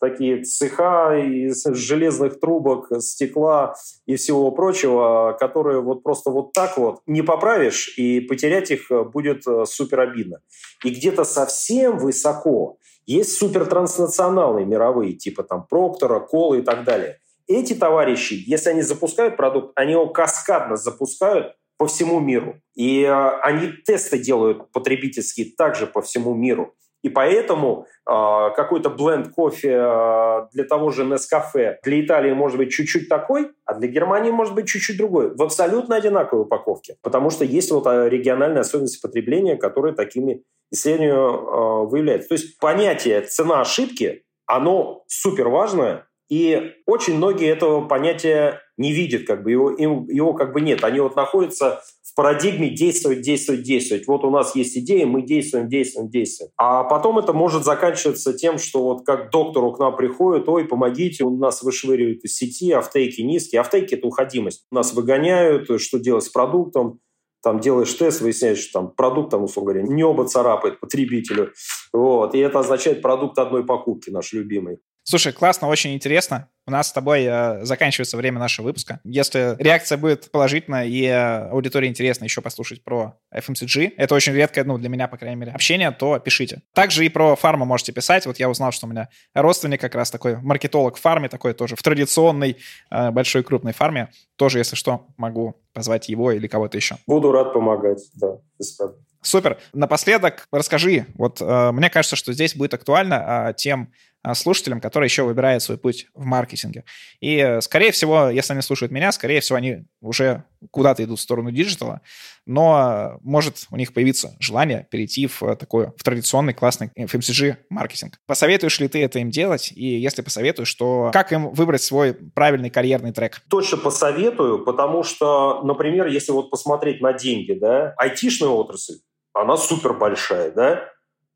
такие 0.00 0.42
цеха 0.42 1.18
из 1.18 1.64
железных 1.64 2.40
трубок, 2.40 2.88
стекла 3.00 3.74
и 4.06 4.16
всего 4.16 4.50
прочего, 4.52 5.36
которые 5.38 5.82
вот 5.82 6.02
просто 6.02 6.30
вот 6.30 6.54
так 6.54 6.78
вот 6.78 7.00
не 7.06 7.20
поправишь, 7.20 7.92
и 7.98 8.20
потерять 8.20 8.70
их 8.70 8.90
будет 9.12 9.46
э, 9.46 9.64
супер 9.66 10.00
обидно. 10.00 10.38
И 10.82 10.88
где-то 10.88 11.24
совсем 11.24 11.98
высоко 11.98 12.78
есть 13.06 13.36
супертранснационалы 13.36 14.64
мировые, 14.64 15.14
типа 15.14 15.42
там 15.42 15.66
Проктора, 15.66 16.20
Кола 16.20 16.56
и 16.56 16.62
так 16.62 16.84
далее. 16.84 17.18
Эти 17.48 17.74
товарищи, 17.74 18.42
если 18.46 18.70
они 18.70 18.82
запускают 18.82 19.36
продукт, 19.36 19.72
они 19.74 19.92
его 19.92 20.08
каскадно 20.08 20.76
запускают 20.76 21.54
по 21.76 21.86
всему 21.86 22.20
миру. 22.20 22.60
И 22.76 23.02
э, 23.02 23.12
они 23.42 23.72
тесты 23.84 24.18
делают 24.18 24.70
потребительские 24.70 25.46
также 25.56 25.86
по 25.86 26.00
всему 26.00 26.32
миру. 26.34 26.74
И 27.02 27.08
поэтому 27.08 27.86
э, 28.08 28.50
какой-то 28.54 28.88
бленд 28.88 29.34
кофе 29.34 29.72
э, 29.72 30.46
для 30.52 30.64
того 30.64 30.90
же 30.90 31.02
Nescafe 31.02 31.78
для 31.82 32.00
Италии 32.00 32.32
может 32.32 32.56
быть 32.58 32.70
чуть-чуть 32.70 33.08
такой, 33.08 33.50
а 33.64 33.74
для 33.74 33.88
Германии 33.88 34.30
может 34.30 34.54
быть 34.54 34.68
чуть-чуть 34.68 34.96
другой. 34.96 35.34
В 35.34 35.42
абсолютно 35.42 35.96
одинаковой 35.96 36.44
упаковке. 36.44 36.96
Потому 37.02 37.30
что 37.30 37.44
есть 37.44 37.72
вот 37.72 37.86
региональные 37.86 38.60
особенности 38.60 39.02
потребления, 39.02 39.56
которые 39.56 39.94
такими 39.94 40.44
исследованию 40.72 41.16
э, 41.16 41.86
выявляется. 41.88 42.28
То 42.30 42.34
есть 42.34 42.58
понятие 42.58 43.20
цена 43.22 43.60
ошибки, 43.60 44.24
оно 44.46 45.04
супер 45.06 45.48
важное, 45.48 46.08
и 46.28 46.72
очень 46.86 47.18
многие 47.18 47.48
этого 47.48 47.86
понятия 47.86 48.60
не 48.78 48.92
видят, 48.92 49.26
как 49.26 49.42
бы 49.42 49.50
его, 49.50 49.70
его 49.70 50.32
как 50.32 50.54
бы 50.54 50.62
нет. 50.62 50.82
Они 50.82 50.98
вот 50.98 51.14
находятся 51.14 51.82
в 52.02 52.14
парадигме 52.14 52.70
действовать, 52.70 53.20
действовать, 53.20 53.62
действовать. 53.62 54.06
Вот 54.06 54.24
у 54.24 54.30
нас 54.30 54.56
есть 54.56 54.76
идея, 54.78 55.04
мы 55.04 55.22
действуем, 55.22 55.68
действуем, 55.68 56.08
действуем. 56.08 56.50
А 56.56 56.84
потом 56.84 57.18
это 57.18 57.34
может 57.34 57.64
заканчиваться 57.64 58.32
тем, 58.32 58.56
что 58.56 58.82
вот 58.82 59.04
как 59.04 59.30
доктору 59.30 59.72
к 59.72 59.78
нам 59.78 59.94
приходит, 59.94 60.48
ой, 60.48 60.64
помогите, 60.64 61.24
у 61.24 61.36
нас 61.36 61.62
вышвыривают 61.62 62.24
из 62.24 62.34
сети, 62.34 62.72
автейки 62.72 63.20
низкие. 63.20 63.60
Автейки– 63.60 63.94
это 63.96 64.06
уходимость. 64.06 64.64
Нас 64.70 64.94
выгоняют, 64.94 65.68
что 65.80 65.98
делать 65.98 66.24
с 66.24 66.30
продуктом 66.30 67.00
там 67.42 67.60
делаешь 67.60 67.92
тест, 67.94 68.20
выясняешь, 68.20 68.58
что 68.58 68.80
там 68.80 68.90
продукт, 68.90 69.30
там, 69.30 69.42
условно 69.44 69.72
говоря, 69.72 69.88
небо 69.88 70.26
царапает 70.26 70.80
потребителю. 70.80 71.52
Вот. 71.92 72.34
И 72.34 72.38
это 72.38 72.60
означает 72.60 73.02
продукт 73.02 73.38
одной 73.38 73.64
покупки, 73.64 74.10
наш 74.10 74.32
любимый. 74.32 74.78
Слушай, 75.04 75.32
классно, 75.32 75.68
очень 75.68 75.94
интересно. 75.94 76.48
У 76.64 76.70
нас 76.70 76.88
с 76.88 76.92
тобой 76.92 77.24
э, 77.24 77.64
заканчивается 77.64 78.16
время 78.16 78.38
нашего 78.38 78.66
выпуска. 78.66 79.00
Если 79.02 79.56
реакция 79.58 79.98
будет 79.98 80.30
положительная 80.30 80.84
и 80.84 81.02
э, 81.02 81.48
аудитории 81.48 81.88
интересно 81.88 82.24
еще 82.24 82.40
послушать 82.40 82.84
про 82.84 83.18
FMCG, 83.34 83.94
это 83.96 84.14
очень 84.14 84.32
редкое, 84.32 84.62
ну, 84.62 84.78
для 84.78 84.88
меня, 84.88 85.08
по 85.08 85.16
крайней 85.16 85.36
мере, 85.36 85.52
общение, 85.52 85.90
то 85.90 86.20
пишите. 86.20 86.62
Также 86.72 87.04
и 87.04 87.08
про 87.08 87.34
фарму 87.34 87.64
можете 87.64 87.90
писать. 87.90 88.26
Вот 88.26 88.38
я 88.38 88.48
узнал, 88.48 88.70
что 88.70 88.86
у 88.86 88.90
меня 88.90 89.08
родственник 89.34 89.80
как 89.80 89.96
раз 89.96 90.12
такой 90.12 90.36
маркетолог 90.36 90.96
в 90.96 91.00
фарме, 91.00 91.28
такой 91.28 91.52
тоже 91.52 91.74
в 91.74 91.82
традиционной 91.82 92.58
э, 92.92 93.10
большой 93.10 93.42
крупной 93.42 93.72
фарме. 93.72 94.10
Тоже, 94.36 94.58
если 94.58 94.76
что, 94.76 95.08
могу 95.16 95.60
позвать 95.72 96.08
его 96.08 96.30
или 96.30 96.46
кого-то 96.46 96.76
еще. 96.76 96.96
Буду 97.08 97.32
рад 97.32 97.52
помогать, 97.52 98.02
да, 98.14 98.36
без 98.56 98.70
проблем. 98.70 99.00
Супер. 99.22 99.58
Напоследок 99.72 100.48
расскажи. 100.50 101.06
Вот 101.14 101.40
э, 101.40 101.70
мне 101.72 101.90
кажется, 101.90 102.16
что 102.16 102.32
здесь 102.32 102.56
будет 102.56 102.74
актуально 102.74 103.48
э, 103.50 103.54
тем 103.56 103.92
слушателям, 104.34 104.80
которые 104.80 105.08
еще 105.08 105.24
выбирают 105.24 105.62
свой 105.62 105.78
путь 105.78 106.06
в 106.14 106.24
маркетинге. 106.24 106.84
И, 107.20 107.36
э, 107.36 107.60
скорее 107.60 107.92
всего, 107.92 108.28
если 108.28 108.52
они 108.52 108.62
слушают 108.62 108.92
меня, 108.92 109.12
скорее 109.12 109.40
всего, 109.40 109.56
они 109.56 109.84
уже 110.00 110.44
куда-то 110.70 111.02
идут 111.04 111.18
в 111.18 111.22
сторону 111.22 111.50
диджитала, 111.50 112.00
но 112.46 113.18
может 113.22 113.66
у 113.70 113.76
них 113.76 113.92
появиться 113.92 114.36
желание 114.40 114.86
перейти 114.90 115.26
в 115.26 115.42
э, 115.42 115.56
такой, 115.56 115.88
в 115.96 116.02
традиционный 116.04 116.54
классный 116.54 116.90
FMCG-маркетинг. 116.96 118.14
Посоветуешь 118.26 118.78
ли 118.80 118.88
ты 118.88 119.02
это 119.02 119.18
им 119.18 119.30
делать? 119.30 119.72
И 119.74 119.98
если 119.98 120.22
посоветуешь, 120.22 120.72
то 120.74 121.10
как 121.12 121.32
им 121.32 121.50
выбрать 121.50 121.82
свой 121.82 122.14
правильный 122.14 122.70
карьерный 122.70 123.12
трек? 123.12 123.40
Точно 123.48 123.76
посоветую, 123.76 124.64
потому 124.64 125.02
что, 125.02 125.62
например, 125.64 126.06
если 126.06 126.32
вот 126.32 126.50
посмотреть 126.50 127.00
на 127.00 127.12
деньги, 127.12 127.52
да, 127.52 127.94
айтишная 127.96 128.50
отрасль, 128.50 128.98
она 129.34 129.56
супер 129.56 129.94
большая, 129.94 130.50
да, 130.50 130.91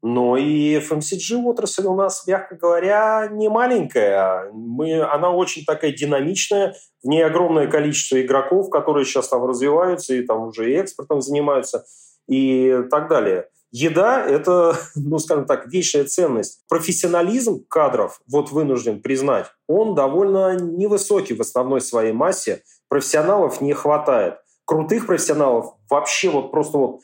но 0.07 0.37
и 0.37 0.79
FMCG 0.79 1.43
отрасль 1.43 1.85
у 1.87 1.97
нас, 1.97 2.29
мягко 2.29 2.55
говоря, 2.55 3.29
не 3.29 3.49
маленькая. 3.49 4.49
Мы, 4.53 5.01
она 5.03 5.33
очень 5.33 5.65
такая 5.65 5.91
динамичная, 5.91 6.77
в 7.03 7.09
ней 7.09 7.27
огромное 7.27 7.67
количество 7.67 8.23
игроков, 8.23 8.71
которые 8.71 9.05
сейчас 9.05 9.27
там 9.27 9.45
развиваются 9.45 10.15
и 10.15 10.23
там 10.23 10.47
уже 10.47 10.71
и 10.71 10.77
экспортом 10.77 11.21
занимаются 11.21 11.85
и 12.29 12.83
так 12.89 13.09
далее. 13.09 13.49
Еда– 13.73 14.25
это, 14.29 14.77
ну, 14.95 15.19
скажем 15.19 15.45
так, 15.45 15.67
вечная 15.67 16.05
ценность. 16.05 16.61
Профессионализм 16.69 17.65
кадров, 17.69 18.21
вот 18.31 18.53
вынужден 18.53 19.03
признать, 19.03 19.47
он 19.67 19.97
довольно 19.97 20.55
невысокий 20.55 21.35
в 21.35 21.41
основной 21.41 21.81
своей 21.81 22.13
массе. 22.13 22.63
Профессионалов 22.89 23.61
не 23.61 23.73
хватает. 23.73 24.37
Крутых 24.67 25.07
профессионалов 25.07 25.75
вообще 25.91 26.31
вот 26.31 26.53
просто 26.53 26.79
вот 26.79 27.01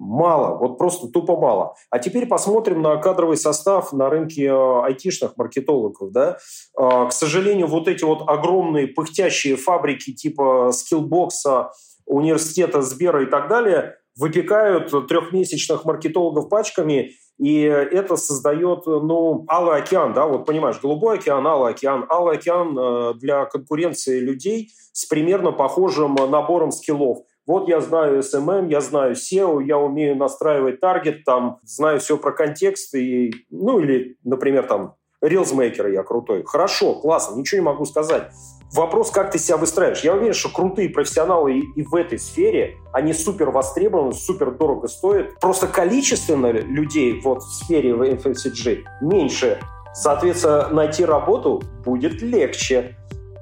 Мало, 0.00 0.56
вот 0.56 0.78
просто 0.78 1.08
тупо 1.08 1.36
мало. 1.36 1.74
А 1.90 1.98
теперь 1.98 2.24
посмотрим 2.24 2.80
на 2.80 2.96
кадровый 2.96 3.36
состав 3.36 3.92
на 3.92 4.08
рынке 4.08 4.46
э, 4.46 4.82
айтишных 4.84 5.36
маркетологов. 5.36 6.10
Да? 6.10 6.38
Э, 6.74 7.06
к 7.06 7.12
сожалению, 7.12 7.66
вот 7.66 7.86
эти 7.86 8.02
вот 8.04 8.22
огромные 8.26 8.86
пыхтящие 8.86 9.56
фабрики 9.56 10.14
типа 10.14 10.70
Skillbox, 10.72 11.66
университета 12.06 12.80
Сбера 12.80 13.24
и 13.24 13.26
так 13.26 13.48
далее 13.48 13.96
выпекают 14.16 14.90
трехмесячных 15.06 15.84
маркетологов 15.84 16.48
пачками, 16.48 17.12
и 17.38 17.60
это 17.60 18.16
создает, 18.16 18.86
ну, 18.86 19.44
алый 19.50 19.82
океан, 19.82 20.14
да, 20.14 20.26
вот 20.26 20.46
понимаешь, 20.46 20.80
голубой 20.80 21.18
океан, 21.18 21.46
алый 21.46 21.72
океан. 21.72 22.06
Алый 22.08 22.38
океан 22.38 22.74
э, 22.78 23.14
для 23.16 23.44
конкуренции 23.44 24.18
людей 24.18 24.70
с 24.92 25.04
примерно 25.04 25.52
похожим 25.52 26.14
набором 26.14 26.70
скиллов– 26.70 27.18
вот 27.50 27.68
я 27.68 27.80
знаю 27.80 28.20
SMM, 28.20 28.70
я 28.70 28.80
знаю 28.80 29.14
SEO, 29.14 29.60
я 29.64 29.76
умею 29.76 30.16
настраивать 30.16 30.78
таргет, 30.78 31.24
там, 31.24 31.58
знаю 31.64 31.98
все 31.98 32.16
про 32.16 32.30
контекст, 32.30 32.94
и, 32.94 33.32
ну 33.50 33.80
или, 33.80 34.16
например, 34.22 34.66
там, 34.68 34.94
рилсмейкер 35.20 35.88
я 35.88 36.04
крутой. 36.04 36.44
Хорошо, 36.46 36.94
классно, 36.94 37.36
ничего 37.36 37.60
не 37.60 37.64
могу 37.64 37.84
сказать. 37.86 38.30
Вопрос, 38.72 39.10
как 39.10 39.32
ты 39.32 39.38
себя 39.40 39.56
выстраиваешь. 39.56 40.04
Я 40.04 40.14
уверен, 40.14 40.32
что 40.32 40.48
крутые 40.48 40.90
профессионалы 40.90 41.58
и, 41.58 41.62
и 41.74 41.82
в 41.82 41.96
этой 41.96 42.20
сфере, 42.20 42.76
они 42.92 43.12
супер 43.12 43.50
востребованы, 43.50 44.12
супер 44.12 44.52
дорого 44.52 44.86
стоят. 44.86 45.40
Просто 45.40 45.66
количественно 45.66 46.52
людей 46.52 47.20
вот 47.20 47.42
в 47.42 47.64
сфере 47.64 47.94
в 47.94 48.02
FMCG 48.02 48.84
меньше. 49.02 49.58
Соответственно, 49.92 50.68
найти 50.68 51.04
работу 51.04 51.62
будет 51.84 52.22
легче. 52.22 52.96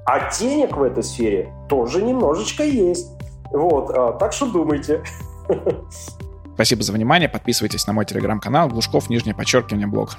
А 0.07 0.31
денег 0.31 0.75
в 0.75 0.81
этой 0.81 1.03
сфере 1.03 1.53
тоже 1.69 2.01
немножечко 2.01 2.63
есть. 2.63 3.18
Вот, 3.51 3.89
а, 3.91 4.13
так 4.13 4.33
что 4.33 4.47
думайте. 4.51 5.03
Спасибо 6.53 6.83
за 6.83 6.91
внимание. 6.91 7.29
Подписывайтесь 7.29 7.87
на 7.87 7.93
мой 7.93 8.05
телеграм-канал 8.05 8.67
Глушков, 8.67 9.09
нижнее 9.09 9.33
подчеркивание, 9.33 9.87
блог. 9.87 10.17